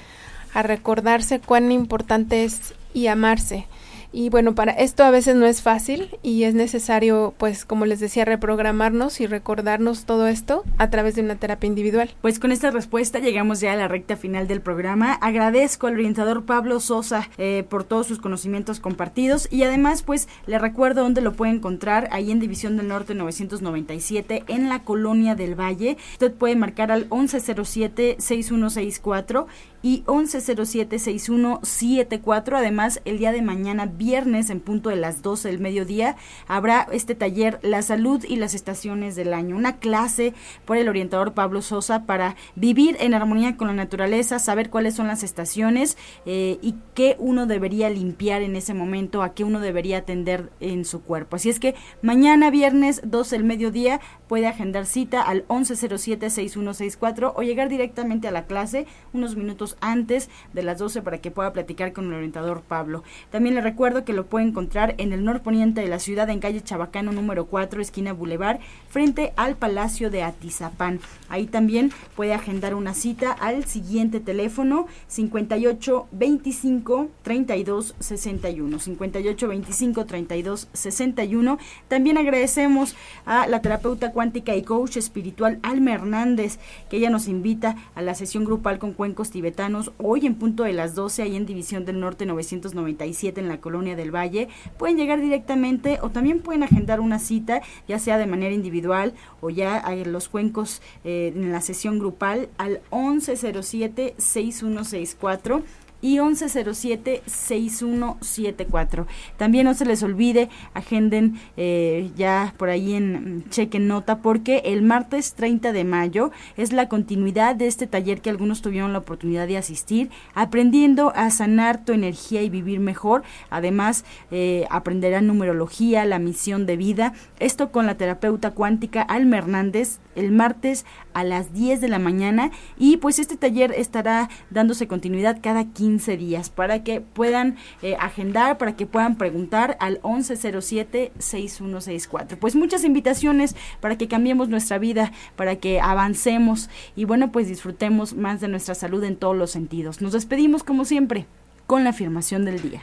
a 0.54 0.64
recordarse 0.64 1.40
cuán 1.42 1.74
importante 1.74 2.46
es 2.46 2.74
y 2.94 3.08
amarse. 3.08 3.68
Y 4.12 4.30
bueno, 4.30 4.56
para 4.56 4.72
esto 4.72 5.04
a 5.04 5.12
veces 5.12 5.36
no 5.36 5.46
es 5.46 5.62
fácil 5.62 6.17
y 6.24 6.43
es 6.43 6.56
necesario, 6.56 7.34
pues 7.38 7.65
como 7.65 7.86
les 7.86 8.00
decía, 8.00 8.26
reprogramarnos 8.26 9.20
y 9.20 9.28
recordarnos 9.28 10.06
todo 10.06 10.28
esto 10.28 10.63
a 10.78 10.89
través 10.89 11.15
de 11.15 11.22
una 11.22 11.36
terapia 11.36 11.67
individual. 11.67 12.10
Pues 12.22 12.39
con 12.39 12.52
esta 12.52 12.72
respuesta 12.72 13.20
llegamos 13.20 13.60
ya 13.60 13.74
a 13.74 13.76
la 13.76 13.88
recta 13.88 14.15
final 14.15 14.48
del 14.48 14.62
programa. 14.62 15.13
Agradezco 15.13 15.88
al 15.88 15.96
orientador 15.96 16.46
Pablo 16.46 16.80
Sosa 16.80 17.30
eh, 17.38 17.65
por 17.70 17.84
todos 17.84 18.08
sus 18.08 18.20
conocimientos 18.20 18.80
compartidos 18.80 19.48
y 19.52 19.63
además 19.63 20.04
pues 20.04 20.30
le 20.46 20.58
recuerdo 20.58 21.04
dónde 21.04 21.22
lo 21.22 21.34
puede 21.34 21.52
encontrar, 21.52 22.08
ahí 22.12 22.32
en 22.32 22.39
División 22.39 22.78
del 22.78 22.88
Norte 22.88 23.13
997 23.13 24.46
en 24.48 24.70
la 24.70 24.84
Colonia 24.84 25.36
del 25.36 25.60
Valle. 25.60 25.98
Usted 26.13 26.34
puede 26.34 26.56
marcar 26.56 26.91
al 26.91 27.10
1107-6164 27.10 29.48
y 29.82 30.04
1107-6174. 30.04 32.58
Además, 32.58 33.02
el 33.06 33.20
día 33.20 33.32
de 33.32 33.42
mañana 33.42 33.86
viernes 33.86 34.50
en 34.50 34.60
punto 34.60 34.90
de 34.90 34.96
las 34.96 35.22
12 35.22 35.50
del 35.50 35.60
mediodía 35.60 36.16
habrá 36.48 36.88
este 36.92 37.13
taller 37.16 37.60
La 37.62 37.82
salud 37.82 38.24
y 38.28 38.36
las 38.38 38.54
estaciones 38.54 39.16
del 39.16 39.34
año, 39.34 39.56
una 39.56 39.78
clase 39.78 40.34
por 40.66 40.78
el 40.78 40.90
orientador 40.90 41.34
Pablo 41.34 41.62
Sosa 41.62 42.06
para 42.06 42.36
vivir 42.56 42.98
en 43.00 43.13
armonía 43.13 43.58
con 43.58 43.68
la 43.68 43.74
naturaleza, 43.74 44.40
saber 44.40 44.70
cuáles 44.70 44.96
son 44.96 45.08
las 45.08 45.24
estaciones 45.24 45.98
eh, 46.26 46.58
y 46.62 46.76
qué 46.94 47.16
uno 47.20 47.46
debería 47.46 47.90
limpiar 47.90 48.42
en 48.42 48.56
ese 48.56 48.74
momento, 48.74 49.24
a 49.24 49.34
qué 49.34 49.44
uno 49.44 49.60
debería 49.60 50.00
atender 50.00 50.52
en 50.60 50.86
su 50.86 51.02
cuerpo. 51.02 51.36
Así 51.36 51.50
es 51.50 51.60
que 51.60 51.76
mañana 52.02 52.50
viernes 52.50 53.02
12 53.04 53.36
del 53.36 53.46
mediodía 53.46 54.00
puede 54.28 54.48
agendar 54.48 54.86
cita 54.86 55.22
al 55.22 55.48
1107-6164 55.48 57.34
o 57.36 57.42
llegar 57.42 57.70
directamente 57.70 58.28
a 58.28 58.32
la 58.32 58.46
clase 58.46 58.86
unos 59.13 59.36
minutos 59.36 59.67
antes 59.82 60.30
de 60.54 60.64
las 60.64 60.78
12 60.78 61.02
para 61.02 61.18
que 61.18 61.32
pueda 61.32 61.52
platicar 61.52 61.92
con 61.94 62.06
el 62.06 62.14
orientador 62.14 62.62
Pablo. 62.62 63.04
También 63.32 63.56
le 63.56 63.62
recuerdo 63.62 64.06
que 64.06 64.14
lo 64.14 64.28
puede 64.28 64.46
encontrar 64.46 64.96
en 64.98 65.12
el 65.12 65.24
norponiente 65.24 65.82
de 65.82 65.88
la 65.88 66.00
ciudad, 66.00 66.30
en 66.30 66.40
calle 66.40 66.62
Chabacano 66.62 67.12
número 67.12 67.48
4, 67.48 67.82
esquina 67.82 68.14
Boulevard, 68.14 68.60
frente 68.90 69.34
al 69.36 69.56
Palacio 69.56 70.10
de 70.10 70.24
Atizapán. 70.24 71.00
Ahí 71.30 71.46
también 71.46 71.92
puede 72.16 72.34
agendar 72.34 72.74
una 72.76 72.94
cita 72.94 73.32
al 73.32 73.66
siguiente 73.66 74.20
teléfono 74.20 74.88
58 75.08 76.08
25 76.12 77.10
32 77.24 77.96
61. 78.00 78.80
58 78.80 79.48
25 79.48 80.06
32 80.06 80.68
61. 80.74 81.58
También 81.88 82.18
agradecemos 82.18 82.96
a 83.26 83.48
la 83.48 83.62
terapeuta 83.62 84.12
cuántica 84.12 84.56
y 84.56 84.64
coach 84.64 84.98
espiritual 84.98 85.60
Alma 85.64 85.94
Hernández, 85.94 86.60
que 86.90 86.98
ella 86.98 87.10
nos 87.10 87.28
invita 87.28 87.76
a 87.96 88.02
la 88.02 88.16
sesión 88.16 88.46
grupal 88.46 88.80
con 88.80 88.94
cuencos 88.94 89.30
tibetanos 89.32 89.57
hoy 89.98 90.26
en 90.26 90.36
punto 90.36 90.63
de 90.63 90.74
las 90.74 90.96
12 90.96 91.24
ahí 91.24 91.36
en 91.36 91.46
División 91.46 91.86
del 91.86 92.00
Norte 92.00 92.26
997 92.26 93.41
en 93.41 93.48
la 93.48 93.60
colonia 93.60 93.96
del 93.96 94.13
Valle, 94.13 94.50
pueden 94.78 94.98
llegar 94.98 95.20
directamente 95.20 96.00
o 96.02 96.10
también 96.10 96.41
pueden 96.41 96.63
agendar 96.63 97.00
una 97.00 97.20
cita, 97.20 97.62
ya 97.88 98.00
sea 98.00 98.17
de 98.17 98.28
manera 98.28 98.54
individual 98.54 99.13
o 99.41 99.50
ya 99.50 99.80
en 99.88 100.12
los 100.12 100.30
cuencos 100.30 100.82
eh, 101.04 101.34
en 101.36 101.52
la 101.52 101.62
sesión 101.62 102.00
grupal 102.00 102.50
al 102.58 102.82
1107 102.91 104.15
6164 104.17 105.63
y 106.02 106.18
1107-6174. 106.18 109.06
También 109.38 109.66
no 109.66 109.74
se 109.74 109.86
les 109.86 110.04
olvide, 110.04 110.50
agenden 110.74 111.40
eh, 111.56 112.12
ya 112.16 112.54
por 112.58 112.70
ahí 112.70 112.94
en 112.94 113.46
chequen 113.50 113.88
nota, 113.88 114.20
porque 114.20 114.62
el 114.66 114.82
martes 114.82 115.34
30 115.34 115.72
de 115.72 115.84
mayo 115.84 116.32
es 116.56 116.74
la 116.74 116.90
continuidad 116.90 117.56
de 117.56 117.68
este 117.68 117.88
taller 117.88 118.22
que 118.22 118.30
algunos 118.30 118.62
tuvieron 118.62 118.94
la 118.94 119.00
oportunidad 119.00 119.48
de 119.48 119.58
asistir, 119.58 120.10
aprendiendo 120.34 121.12
a 121.16 121.30
sanar 121.30 121.84
tu 121.84 121.94
energía 121.94 122.42
y 122.42 122.50
vivir 122.50 122.80
mejor. 122.80 123.24
Además, 123.50 124.06
eh, 124.32 124.66
aprenderán 124.70 125.28
numerología, 125.28 126.06
la 126.06 126.20
misión 126.20 126.66
de 126.66 126.78
vida. 126.78 127.14
Esto 127.40 127.72
con 127.72 127.86
la 127.86 127.96
terapeuta 127.96 128.52
cuántica 128.52 129.02
Alma 129.02 129.38
Hernández 129.38 130.00
el 130.18 130.32
martes 130.32 130.86
a 131.14 131.24
las 131.24 131.54
10 131.54 131.80
de 131.80 131.88
la 131.88 132.00
mañana 132.00 132.52
y 132.78 132.98
pues 132.98 133.20
este 133.20 133.38
taller 133.38 133.72
estará 133.72 134.30
dándose 134.50 134.88
continuidad 134.88 135.40
cada 135.42 135.66
15 135.88 136.17
días 136.17 136.50
para 136.50 136.84
que 136.84 137.00
puedan 137.00 137.56
eh, 137.82 137.95
agendar, 137.97 138.58
para 138.58 138.76
que 138.76 138.86
puedan 138.86 139.17
preguntar 139.17 139.78
al 139.80 140.02
1107-6164. 140.02 142.38
Pues 142.38 142.58
muchas 142.58 142.84
invitaciones 142.84 143.56
para 143.80 143.97
que 143.97 144.10
cambiemos 144.10 144.50
nuestra 144.50 144.80
vida, 144.80 145.13
para 145.38 145.56
que 145.56 145.80
avancemos 145.80 146.69
y 146.97 147.06
bueno, 147.06 147.32
pues 147.32 147.47
disfrutemos 147.47 148.15
más 148.15 148.41
de 148.41 148.50
nuestra 148.50 148.76
salud 148.76 149.02
en 149.06 149.15
todos 149.15 149.38
los 149.38 149.52
sentidos. 149.52 150.02
Nos 150.02 150.12
despedimos 150.12 150.65
como 150.65 150.84
siempre 150.84 151.26
con 151.67 151.86
la 151.86 151.91
afirmación 151.91 152.43
del 152.43 152.62
día. 152.62 152.82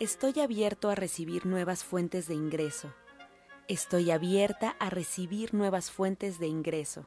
Estoy 0.00 0.40
abierto 0.40 0.88
a 0.88 0.94
recibir 0.94 1.44
nuevas 1.44 1.84
fuentes 1.84 2.26
de 2.26 2.34
ingreso 2.34 2.88
Estoy 3.66 4.10
abierta 4.10 4.76
a 4.78 4.90
recibir 4.90 5.54
nuevas 5.54 5.90
fuentes 5.90 6.38
de 6.38 6.48
ingreso. 6.48 7.06